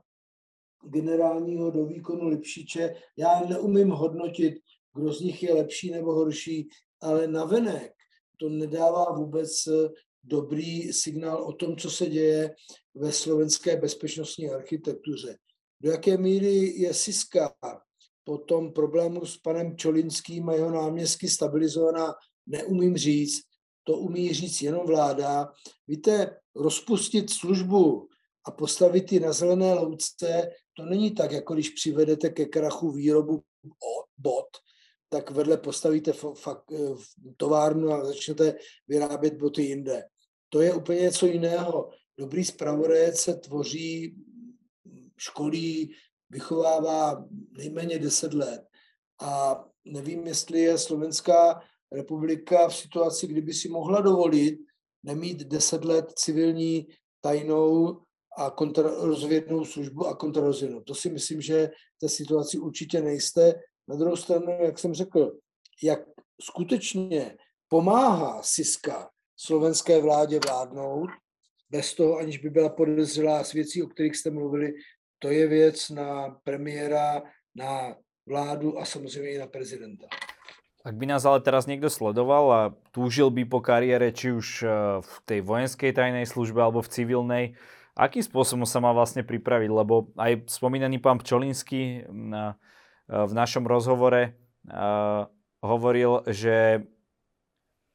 generálního 0.83 1.71
do 1.71 1.85
výkonu 1.85 2.27
Lipšiče. 2.27 2.95
Já 3.17 3.39
neumím 3.39 3.89
hodnotit, 3.89 4.53
kdo 4.95 5.13
z 5.13 5.21
nich 5.21 5.43
je 5.43 5.53
lepší 5.53 5.91
nebo 5.91 6.13
horší, 6.13 6.69
ale 7.01 7.27
navenek 7.27 7.93
to 8.37 8.49
nedává 8.49 9.11
vůbec 9.11 9.67
dobrý 10.23 10.93
signál 10.93 11.43
o 11.43 11.53
tom, 11.53 11.77
co 11.77 11.91
se 11.91 12.05
děje 12.05 12.55
ve 12.95 13.11
slovenské 13.11 13.77
bezpečnostní 13.77 14.49
architektuře. 14.49 15.37
Do 15.81 15.91
jaké 15.91 16.17
míry 16.17 16.81
je 16.81 16.93
Siska 16.93 17.53
po 18.23 18.37
tom 18.37 18.73
problému 18.73 19.25
s 19.25 19.37
panem 19.37 19.77
Čolinským 19.77 20.49
a 20.49 20.53
jeho 20.53 20.71
náměstky 20.71 21.29
stabilizovaná, 21.29 22.13
neumím 22.47 22.97
říct. 22.97 23.41
To 23.83 23.97
umí 23.97 24.33
říct 24.33 24.61
jenom 24.61 24.87
vláda. 24.87 25.51
Víte, 25.87 26.37
rozpustit 26.55 27.29
službu 27.29 28.07
a 28.45 28.51
postavit 28.51 29.11
ji 29.11 29.19
na 29.19 29.33
zelené 29.33 29.73
louce, 29.73 30.49
to 30.77 30.85
není 30.85 31.11
tak, 31.11 31.31
jako 31.31 31.53
když 31.53 31.69
přivedete 31.69 32.29
ke 32.29 32.45
krachu 32.45 32.91
výrobu 32.91 33.41
bot, 34.17 34.47
tak 35.13 35.31
vedle 35.31 35.57
postavíte 35.57 36.11
eh, 36.11 36.75
továrnu 37.37 37.93
a 37.93 38.05
začnete 38.05 38.55
vyrábět 38.87 39.33
boty 39.33 39.63
jinde. 39.63 40.03
To 40.49 40.61
je 40.61 40.73
úplně 40.73 41.01
něco 41.01 41.25
jiného. 41.25 41.89
Dobrý 42.17 42.45
zpravodajec 42.45 43.19
se 43.19 43.33
tvoří, 43.33 44.15
školí, 45.17 45.95
vychovává 46.29 47.25
nejméně 47.57 47.99
10 47.99 48.33
let. 48.33 48.61
A 49.21 49.63
nevím, 49.85 50.27
jestli 50.27 50.59
je 50.59 50.77
Slovenská 50.77 51.61
republika 51.91 52.67
v 52.67 52.75
situaci, 52.75 53.27
kdyby 53.27 53.53
si 53.53 53.69
mohla 53.69 54.01
dovolit 54.01 54.59
nemít 55.03 55.43
10 55.43 55.85
let 55.85 56.11
civilní 56.15 56.87
tajnou 57.21 58.01
a 58.37 58.49
kontrarozvědnou 58.49 59.65
službu 59.65 60.07
a 60.07 60.15
kontrarozvědnou. 60.15 60.81
To 60.81 60.95
si 60.95 61.09
myslím, 61.09 61.41
že 61.41 61.67
v 61.67 61.99
té 61.99 62.09
situaci 62.09 62.57
určitě 62.57 63.01
nejste. 63.01 63.53
Na 63.87 63.95
druhou 63.95 64.15
stranu, 64.15 64.57
jak 64.59 64.79
jsem 64.79 64.93
řekl, 64.93 65.31
jak 65.83 65.99
skutečně 66.41 67.37
pomáhá 67.67 68.43
Siska 68.43 69.09
slovenské 69.37 70.01
vládě 70.01 70.39
vládnout, 70.45 71.09
bez 71.69 71.93
toho, 71.93 72.17
aniž 72.17 72.37
by 72.37 72.49
byla 72.49 72.69
podezřelá 72.69 73.43
z 73.43 73.53
věcí, 73.53 73.83
o 73.83 73.87
kterých 73.87 74.15
jste 74.15 74.29
mluvili, 74.31 74.73
to 75.19 75.29
je 75.29 75.47
věc 75.47 75.89
na 75.89 76.29
premiéra, 76.43 77.21
na 77.55 77.95
vládu 78.25 78.79
a 78.79 78.85
samozřejmě 78.85 79.29
i 79.29 79.37
na 79.37 79.47
prezidenta. 79.47 80.07
Ak 80.81 80.97
by 80.97 81.05
nás 81.05 81.21
ale 81.29 81.45
teraz 81.45 81.69
niekto 81.69 81.93
sledoval 81.93 82.45
a 82.49 82.61
túžil 82.89 83.29
by 83.29 83.45
po 83.45 83.61
kariére, 83.61 84.09
či 84.09 84.33
už 84.33 84.65
eh, 84.65 84.69
v 84.97 85.13
tej 85.29 85.39
vojenskej 85.45 85.93
tajnej 85.93 86.25
službe 86.25 86.57
alebo 86.57 86.81
v 86.81 86.89
civilnej, 86.89 87.45
Akým 87.91 88.23
spôsobom 88.23 88.63
sa 88.63 88.79
má 88.79 88.95
vlastne 88.95 89.19
pripraviť? 89.19 89.67
Lebo 89.69 90.15
aj 90.15 90.47
spomínaný 90.47 91.03
pán 91.03 91.19
Pčolinský 91.19 92.07
na, 92.07 92.55
v 93.11 93.33
našom 93.35 93.67
rozhovore 93.67 94.31
uh, 94.31 95.27
hovoril, 95.59 96.23
že 96.31 96.87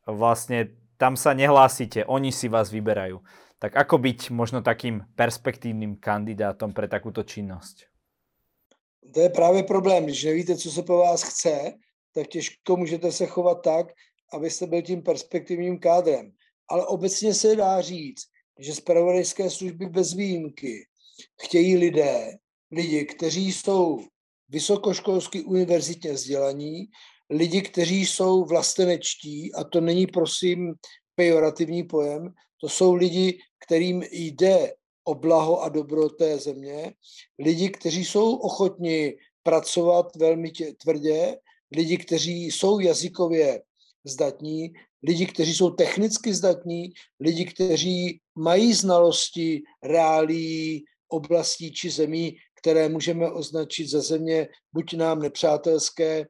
vlastne 0.05 0.77
tam 1.01 1.17
sa 1.17 1.33
nehlásite, 1.33 2.05
oni 2.05 2.33
si 2.33 2.53
vás 2.53 2.69
vyberajú. 2.69 3.25
Tak 3.57 3.73
ako 3.73 3.97
byť 3.97 4.21
možno 4.31 4.61
takým 4.61 5.01
perspektívnym 5.17 5.97
kandidátom 5.97 6.77
pre 6.77 6.85
takúto 6.89 7.25
činnosť? 7.25 7.89
To 9.15 9.21
je 9.21 9.29
právě 9.29 9.63
problém. 9.63 10.05
Když 10.05 10.25
nevíte, 10.25 10.57
co 10.57 10.71
se 10.71 10.83
po 10.83 10.97
vás 10.99 11.23
chce, 11.23 11.73
tak 12.15 12.27
těžko 12.27 12.77
můžete 12.77 13.13
se 13.13 13.27
chovat 13.27 13.63
tak, 13.63 13.87
abyste 14.33 14.67
byl 14.67 14.83
tím 14.83 15.03
perspektivním 15.03 15.79
kádrem. 15.79 16.33
Ale 16.69 16.87
obecně 16.87 17.35
se 17.35 17.57
dá 17.57 17.81
říct, 17.81 18.25
že 18.59 18.75
zpravodajské 18.75 19.51
služby 19.51 19.87
bez 19.87 20.13
výjimky 20.13 20.87
chtějí 21.43 21.77
lidé, 21.77 22.39
lidi, 22.71 23.05
kteří 23.05 23.53
jsou 23.53 24.01
vysokoškolsky 24.49 25.43
univerzitně 25.43 26.13
vzdělaní, 26.13 26.87
lidi, 27.31 27.63
kteří 27.63 28.07
jsou 28.07 28.45
vlastenečtí, 28.45 29.55
a 29.55 29.65
to 29.65 29.81
není 29.81 30.07
prosím 30.07 30.75
pejorativní 31.15 31.83
pojem, 31.83 32.35
to 32.61 32.69
jsou 32.69 32.95
lidi, 32.95 33.39
kterým 33.67 34.05
jde 34.11 34.75
o 35.05 35.15
blaho 35.15 35.63
a 35.63 35.69
dobro 35.69 36.09
té 36.09 36.39
země, 36.39 36.95
lidi, 37.39 37.71
kteří 37.71 38.05
jsou 38.05 38.37
ochotni 38.37 39.17
pracovat 39.43 40.17
velmi 40.17 40.51
tě, 40.51 40.75
tvrdě, 40.83 41.39
lidi, 41.77 41.99
kteří 41.99 42.45
jsou 42.45 42.81
jazykově 42.81 43.63
zdatní, 44.05 44.73
lidi, 45.03 45.27
kteří 45.27 45.55
jsou 45.55 45.71
technicky 45.71 46.35
zdatní, 46.35 46.93
lidi, 47.21 47.45
kteří 47.45 48.21
mají 48.35 48.73
znalosti 48.73 49.63
reálí 49.83 50.85
oblastí 51.09 51.73
či 51.73 51.91
zemí, 51.91 52.37
které 52.67 52.89
můžeme 52.89 53.31
označit 53.31 53.89
za 53.89 54.01
země 54.01 54.49
buď 54.73 54.97
nám 54.97 55.19
nepřátelské, 55.19 56.27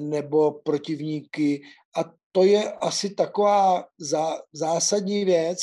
nebo 0.00 0.52
protivníky. 0.52 1.62
A 1.96 2.12
to 2.32 2.44
je 2.44 2.72
asi 2.72 3.14
taková 3.14 3.84
zá, 3.98 4.40
zásadní 4.52 5.24
věc, 5.24 5.58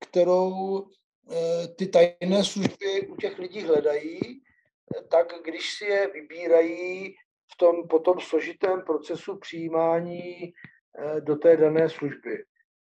kterou 0.00 0.78
e, 0.80 1.68
ty 1.68 1.86
tajné 1.86 2.44
služby 2.44 3.08
u 3.08 3.16
těch 3.16 3.38
lidí 3.38 3.62
hledají, 3.62 4.20
tak 5.10 5.32
když 5.44 5.74
si 5.78 5.84
je 5.84 6.10
vybírají 6.12 7.14
v 7.52 7.56
tom 7.56 7.88
potom 7.88 8.20
složitém 8.20 8.82
procesu 8.82 9.36
přijímání 9.36 10.42
e, 10.42 10.52
do 11.20 11.36
té 11.36 11.56
dané 11.56 11.90
služby. 11.90 12.44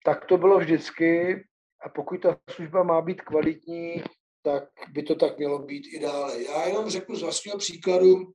Tak 0.06 0.26
to 0.26 0.38
bylo 0.38 0.60
vždycky 0.60 1.44
a 1.86 1.90
pokud 1.90 2.22
ta 2.22 2.38
služba 2.50 2.84
má 2.84 3.02
být 3.02 3.22
kvalitní, 3.22 4.04
tak 4.46 4.70
by 4.94 5.04
to 5.04 5.16
tak 5.16 5.38
mělo 5.38 5.60
být 5.60 5.86
i 5.94 6.00
dále. 6.00 6.44
Já 6.44 6.68
jenom 6.68 6.90
řeknu 6.90 7.16
z 7.16 7.22
vlastního 7.22 7.58
příkladu, 7.58 8.34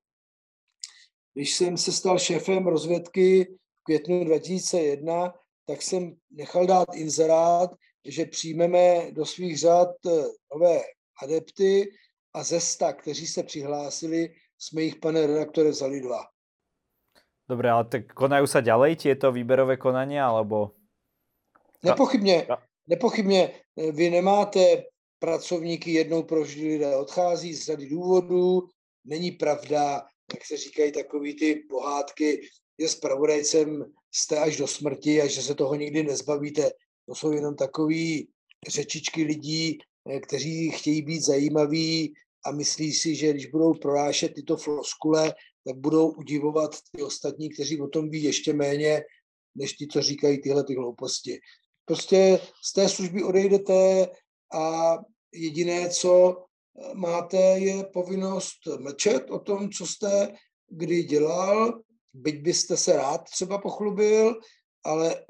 když 1.35 1.55
jsem 1.55 1.77
se 1.77 1.93
stal 1.93 2.19
šéfem 2.19 2.67
rozvědky 2.67 3.45
v 3.81 3.85
květnu 3.85 4.25
2001, 4.25 5.35
tak 5.67 5.83
jsem 5.83 6.17
nechal 6.31 6.67
dát 6.67 6.89
inzerát, 6.95 7.71
že 8.05 8.27
přijmeme 8.27 9.13
do 9.13 9.27
svých 9.27 9.59
řad 9.59 9.89
eh, 10.07 10.11
nové 10.55 10.81
adepty 11.23 11.93
a 12.35 12.43
ze 12.43 12.61
sta, 12.61 12.93
kteří 12.93 13.27
se 13.27 13.43
přihlásili, 13.43 14.35
jsme 14.59 14.83
jich, 14.83 14.97
pane 14.97 15.27
redaktore, 15.27 15.71
vzali 15.71 16.01
dva. 16.01 16.27
Dobre, 17.51 17.67
ale 17.67 17.85
tak 17.91 18.15
konajú 18.15 18.47
sa 18.47 18.63
ďalej 18.63 18.95
tieto 18.95 19.35
výberové 19.35 19.75
konania, 19.75 20.31
alebo... 20.31 20.71
Nepochybně, 21.83 22.47
nepochybně. 22.87 23.51
Eh, 23.77 23.93
vy 23.93 24.11
nemáte 24.11 24.87
pracovníky 25.21 25.93
jednou 25.93 26.23
prožili 26.23 26.69
lidé 26.69 26.97
odchází 26.97 27.55
z 27.55 27.65
řady 27.65 27.89
důvodů. 27.89 28.69
Není 29.05 29.31
pravda, 29.31 30.03
jak 30.35 30.45
se 30.45 30.57
říkají 30.57 30.93
takový 30.93 31.37
ty 31.37 31.55
pohádky, 31.55 32.41
že 32.79 32.89
s 32.89 32.95
pravodajcem 32.95 33.93
jste 34.15 34.39
až 34.39 34.57
do 34.57 34.67
smrti 34.67 35.23
a 35.23 35.27
že 35.27 35.43
se 35.43 35.55
toho 35.55 35.75
nikdy 35.75 36.03
nezbavíte. 36.03 36.71
To 37.07 37.15
jsou 37.15 37.33
jenom 37.33 37.57
takové 37.57 38.19
řečičky 38.69 39.23
lidí, 39.23 39.79
eh, 40.11 40.21
kteří 40.21 40.71
chtějí 40.71 41.03
být 41.03 41.21
zajímaví 41.21 42.15
a 42.45 42.53
myslí 42.53 42.93
si, 42.93 43.15
že 43.15 43.33
když 43.33 43.47
budou 43.47 43.75
prorášet 43.75 44.35
tyto 44.35 44.57
floskule, 44.57 45.35
tak 45.67 45.77
budou 45.77 46.11
udivovat 46.11 46.71
ty 46.93 47.03
ostatní, 47.03 47.51
kteří 47.51 47.81
o 47.81 47.89
tom 47.89 48.11
ví 48.11 48.23
ještě 48.23 48.53
méně, 48.53 49.03
než 49.55 49.73
ti, 49.73 49.87
co 49.87 50.03
říkají 50.03 50.43
tyhle 50.43 50.65
ty 50.65 50.75
hlouposti. 50.75 51.41
Prostě 51.85 52.41
z 52.65 52.73
té 52.73 52.89
služby 52.89 53.23
odejdete 53.23 54.09
a 54.53 54.97
jediné, 55.33 55.89
co 55.89 56.45
máte, 56.95 57.37
je 57.37 57.85
povinnost 57.85 58.59
mlčet 58.79 59.31
o 59.31 59.39
tom, 59.39 59.71
co 59.71 59.87
jste 59.87 60.35
kdy 60.71 61.03
dělal, 61.03 61.83
byť 62.13 62.43
byste 62.43 62.77
se 62.77 62.97
rád 62.97 63.25
třeba 63.31 63.59
pochlubil, 63.59 64.35
ale 64.85 65.25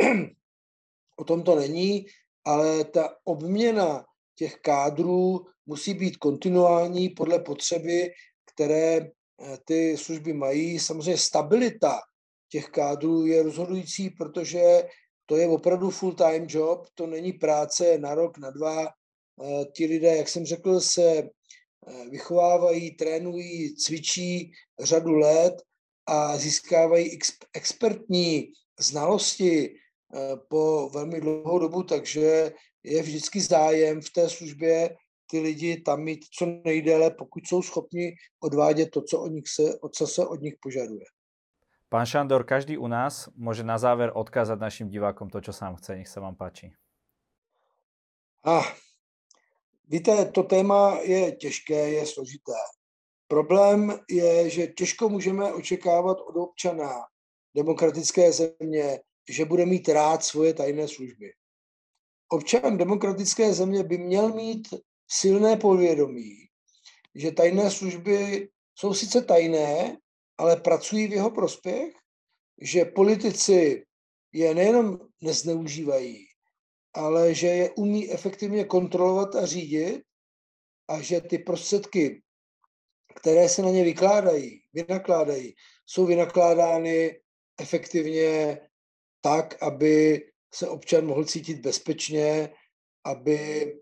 o 1.16 1.24
tom 1.24 1.42
to 1.42 1.54
není, 1.54 2.06
ale 2.44 2.84
ta 2.84 3.16
obměna 3.24 4.04
těch 4.34 4.56
kádrů 4.56 5.46
musí 5.66 5.94
být 5.94 6.16
kontinuální 6.16 7.08
podle 7.08 7.38
potřeby, 7.38 8.10
které 8.54 8.96
eh, 8.96 9.58
ty 9.64 9.96
služby 9.96 10.32
mají. 10.32 10.78
Samozřejmě 10.78 11.18
stabilita 11.18 12.00
těch 12.48 12.68
kádrů 12.68 13.26
je 13.26 13.42
rozhodující, 13.42 14.10
protože 14.10 14.82
to 15.26 15.36
je 15.36 15.48
opravdu 15.48 15.90
full-time 15.90 16.46
job, 16.48 16.88
to 16.94 17.06
není 17.06 17.32
práce 17.32 17.98
na 17.98 18.14
rok, 18.14 18.38
na 18.38 18.50
dva. 18.50 18.88
Eh, 19.42 19.64
ti 19.64 19.86
lidé, 19.86 20.16
jak 20.16 20.28
jsem 20.28 20.46
řekl, 20.46 20.80
se 20.80 21.30
Eh, 21.86 22.08
vychovávají, 22.10 22.90
trénují, 22.90 23.76
cvičí 23.76 24.52
řadu 24.80 25.14
let 25.14 25.54
a 26.06 26.36
získávají 26.36 27.18
expertní 27.54 28.52
znalosti 28.80 29.74
eh, 30.14 30.36
po 30.48 30.90
velmi 30.94 31.20
dlouhou 31.20 31.58
dobu, 31.58 31.82
takže 31.82 32.52
je 32.82 33.02
vždycky 33.02 33.40
zájem 33.40 34.00
v 34.00 34.10
té 34.10 34.28
službě 34.28 34.96
ty 35.30 35.40
lidi 35.40 35.80
tam 35.80 36.02
mít 36.02 36.24
co 36.38 36.46
nejdéle, 36.46 37.10
pokud 37.10 37.46
jsou 37.46 37.62
schopni 37.62 38.14
odvádět 38.40 38.90
to, 38.90 39.02
co, 39.02 39.20
od 39.20 39.28
nich 39.28 39.48
se, 39.48 39.62
co 39.92 40.06
se 40.06 40.26
od 40.26 40.40
nich 40.40 40.54
požaduje. 40.62 41.04
Pán 41.88 42.06
Šandor, 42.06 42.44
každý 42.44 42.78
u 42.78 42.86
nás 42.86 43.28
může 43.36 43.62
na 43.62 43.78
záver 43.78 44.12
odkázat 44.14 44.60
našim 44.60 44.88
divákom 44.88 45.30
to, 45.30 45.40
co 45.40 45.52
sám 45.52 45.76
chce. 45.76 45.96
Nech 45.96 46.08
se 46.08 46.20
vám 46.20 46.36
páči. 46.36 46.72
Ah, 48.44 48.64
Víte, 49.90 50.24
to 50.24 50.42
téma 50.42 51.00
je 51.02 51.32
těžké, 51.32 51.90
je 51.90 52.06
složité. 52.06 52.52
Problém 53.28 54.00
je, 54.10 54.50
že 54.50 54.66
těžko 54.66 55.08
můžeme 55.08 55.52
očekávat 55.52 56.18
od 56.20 56.36
občana 56.36 56.90
demokratické 57.56 58.32
země, 58.32 59.00
že 59.28 59.44
bude 59.44 59.66
mít 59.66 59.88
rád 59.88 60.24
svoje 60.24 60.54
tajné 60.54 60.88
služby. 60.88 61.32
Občan 62.28 62.78
demokratické 62.78 63.54
země 63.54 63.82
by 63.82 63.98
měl 63.98 64.32
mít 64.32 64.68
silné 65.10 65.56
povědomí, 65.56 66.36
že 67.14 67.32
tajné 67.32 67.70
služby 67.70 68.48
jsou 68.74 68.94
sice 68.94 69.22
tajné, 69.22 69.98
ale 70.38 70.56
pracují 70.56 71.06
v 71.06 71.12
jeho 71.12 71.30
prospěch, 71.30 71.94
že 72.60 72.84
politici 72.84 73.84
je 74.32 74.54
nejenom 74.54 74.98
nezneužívají, 75.20 76.29
ale 76.94 77.34
že 77.34 77.46
je 77.46 77.70
umí 77.70 78.10
efektivně 78.10 78.64
kontrolovat 78.64 79.34
a 79.34 79.46
řídit 79.46 80.02
a 80.88 81.00
že 81.00 81.20
ty 81.20 81.38
prostředky, 81.38 82.22
které 83.20 83.48
se 83.48 83.62
na 83.62 83.70
ně 83.70 83.84
vykládají, 83.84 84.62
vynakládají, 84.72 85.54
jsou 85.86 86.06
vynakládány 86.06 87.20
efektivně 87.60 88.60
tak, 89.20 89.62
aby 89.62 90.22
se 90.54 90.68
občan 90.68 91.06
mohl 91.06 91.24
cítit 91.24 91.60
bezpečně, 91.60 92.50
aby 93.04 93.72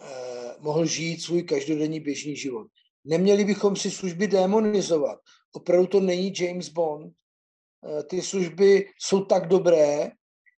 eh, 0.00 0.54
mohl 0.58 0.86
žít 0.86 1.22
svůj 1.22 1.42
každodenní 1.42 2.00
běžný 2.00 2.36
život. 2.36 2.66
Neměli 3.04 3.44
bychom 3.44 3.76
si 3.76 3.90
služby 3.90 4.26
demonizovat. 4.26 5.18
Opravdu 5.52 5.86
to 5.86 6.00
není 6.00 6.32
James 6.38 6.68
Bond. 6.68 7.12
Eh, 7.12 8.02
ty 8.02 8.22
služby 8.22 8.90
jsou 8.98 9.24
tak 9.24 9.48
dobré, 9.48 10.12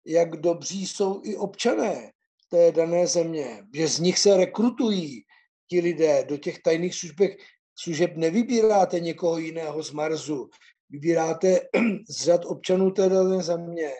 jak 0.05 0.35
dobří 0.35 0.87
jsou 0.87 1.21
i 1.23 1.35
občané 1.35 2.11
té 2.49 2.71
dané 2.71 3.07
země, 3.07 3.63
že 3.73 3.87
z 3.87 3.99
nich 3.99 4.19
se 4.19 4.37
rekrutují 4.37 5.23
ti 5.69 5.79
lidé. 5.79 6.25
Do 6.27 6.37
těch 6.37 6.61
tajných 6.61 6.95
službek, 6.95 7.31
služeb 7.75 8.11
nevybíráte 8.15 8.99
někoho 8.99 9.37
jiného 9.37 9.83
z 9.83 9.91
Marsu, 9.91 10.49
vybíráte 10.89 11.59
z 12.09 12.23
řad 12.23 12.45
občanů 12.45 12.91
té 12.91 13.09
dané 13.09 13.43
země, 13.43 13.91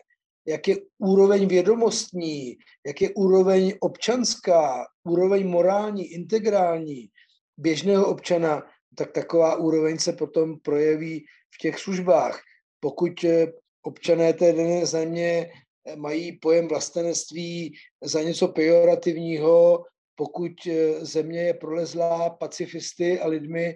jak 0.47 0.68
je 0.68 0.76
úroveň 0.97 1.47
vědomostní, 1.47 2.58
jak 2.88 3.02
je 3.02 3.10
úroveň 3.10 3.74
občanská, 3.80 4.86
úroveň 5.04 5.47
morální, 5.47 6.06
integrální 6.06 7.10
běžného 7.58 8.08
občana, 8.08 8.64
tak 8.95 9.12
taková 9.12 9.56
úroveň 9.56 9.99
se 9.99 10.14
potom 10.14 10.60
projeví 10.60 11.26
v 11.56 11.58
těch 11.58 11.80
službách. 11.80 12.41
Pokud 12.80 13.24
eh, 13.24 13.47
občané 13.82 14.34
té 14.34 14.54
dané 14.54 14.86
země 14.86 15.52
mají 15.96 16.40
pojem 16.40 16.68
vlastenectví 16.68 17.74
za 18.04 18.22
něco 18.22 18.48
pejorativního, 18.48 19.84
pokud 20.16 20.52
eh, 20.68 21.06
země 21.06 21.42
je 21.42 21.54
prolezlá 21.54 22.30
pacifisty 22.30 23.20
a 23.20 23.28
lidmi, 23.28 23.76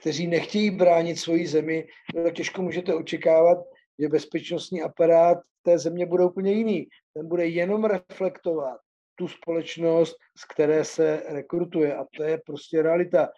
kteří 0.00 0.26
nechtějí 0.26 0.70
bránit 0.70 1.16
svoji 1.16 1.46
zemi, 1.46 1.86
no 2.14 2.30
těžko 2.30 2.62
můžete 2.62 2.94
očekávat, 2.94 3.58
že 3.98 4.08
bezpečnostní 4.08 4.82
aparát 4.82 5.38
té 5.62 5.78
země 5.78 6.06
bude 6.06 6.24
úplně 6.24 6.52
jiný. 6.52 6.86
Ten 7.14 7.28
bude 7.28 7.46
jenom 7.46 7.84
reflektovat 7.84 8.80
tu 9.14 9.28
společnost, 9.28 10.16
z 10.38 10.44
které 10.44 10.84
se 10.84 11.22
rekrutuje. 11.28 11.96
A 11.96 12.04
to 12.16 12.22
je 12.22 12.40
prostě 12.46 12.82
realita. 12.82 13.28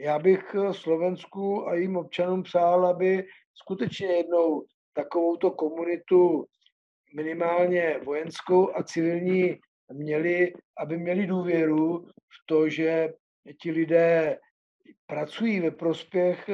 Já 0.00 0.18
bych 0.18 0.54
eh, 0.54 0.74
Slovensku 0.74 1.68
a 1.68 1.74
jejím 1.74 1.96
občanům 1.96 2.42
přál, 2.42 2.86
aby 2.86 3.24
skutečně 3.54 4.06
jednou 4.06 4.64
takovouto 4.92 5.50
komunitu 5.50 6.44
minimálně 7.14 8.00
vojenskou 8.04 8.76
a 8.76 8.82
civilní 8.82 9.58
měli, 9.92 10.52
aby 10.78 10.98
měli 10.98 11.26
důvěru 11.26 12.06
v 12.08 12.46
to, 12.46 12.68
že 12.68 13.12
ti 13.62 13.70
lidé 13.70 14.38
pracují 15.06 15.60
ve 15.60 15.70
prospěch 15.70 16.50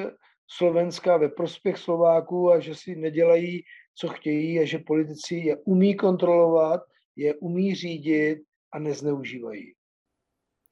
Slovenska, 0.51 1.17
ve 1.17 1.29
prospěch 1.29 1.79
Slováků 1.79 2.51
a 2.51 2.61
že 2.61 2.75
si 2.75 2.97
nedělají, 2.97 3.63
co 3.95 4.09
chtějí 4.09 4.61
a 4.61 4.65
že 4.65 4.79
politici 4.79 5.35
je 5.35 5.57
umí 5.57 5.97
kontrolovat, 5.97 6.81
je 7.17 7.35
umí 7.35 7.75
řídit 7.75 8.39
a 8.73 8.79
nezneužívají. 8.79 9.75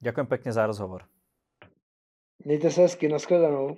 Děkuji 0.01 0.25
pěkně 0.25 0.53
za 0.53 0.67
rozhovor. 0.67 1.05
Mějte 2.45 2.71
se 2.71 2.81
hezky, 2.81 3.09
nashledanou. 3.09 3.77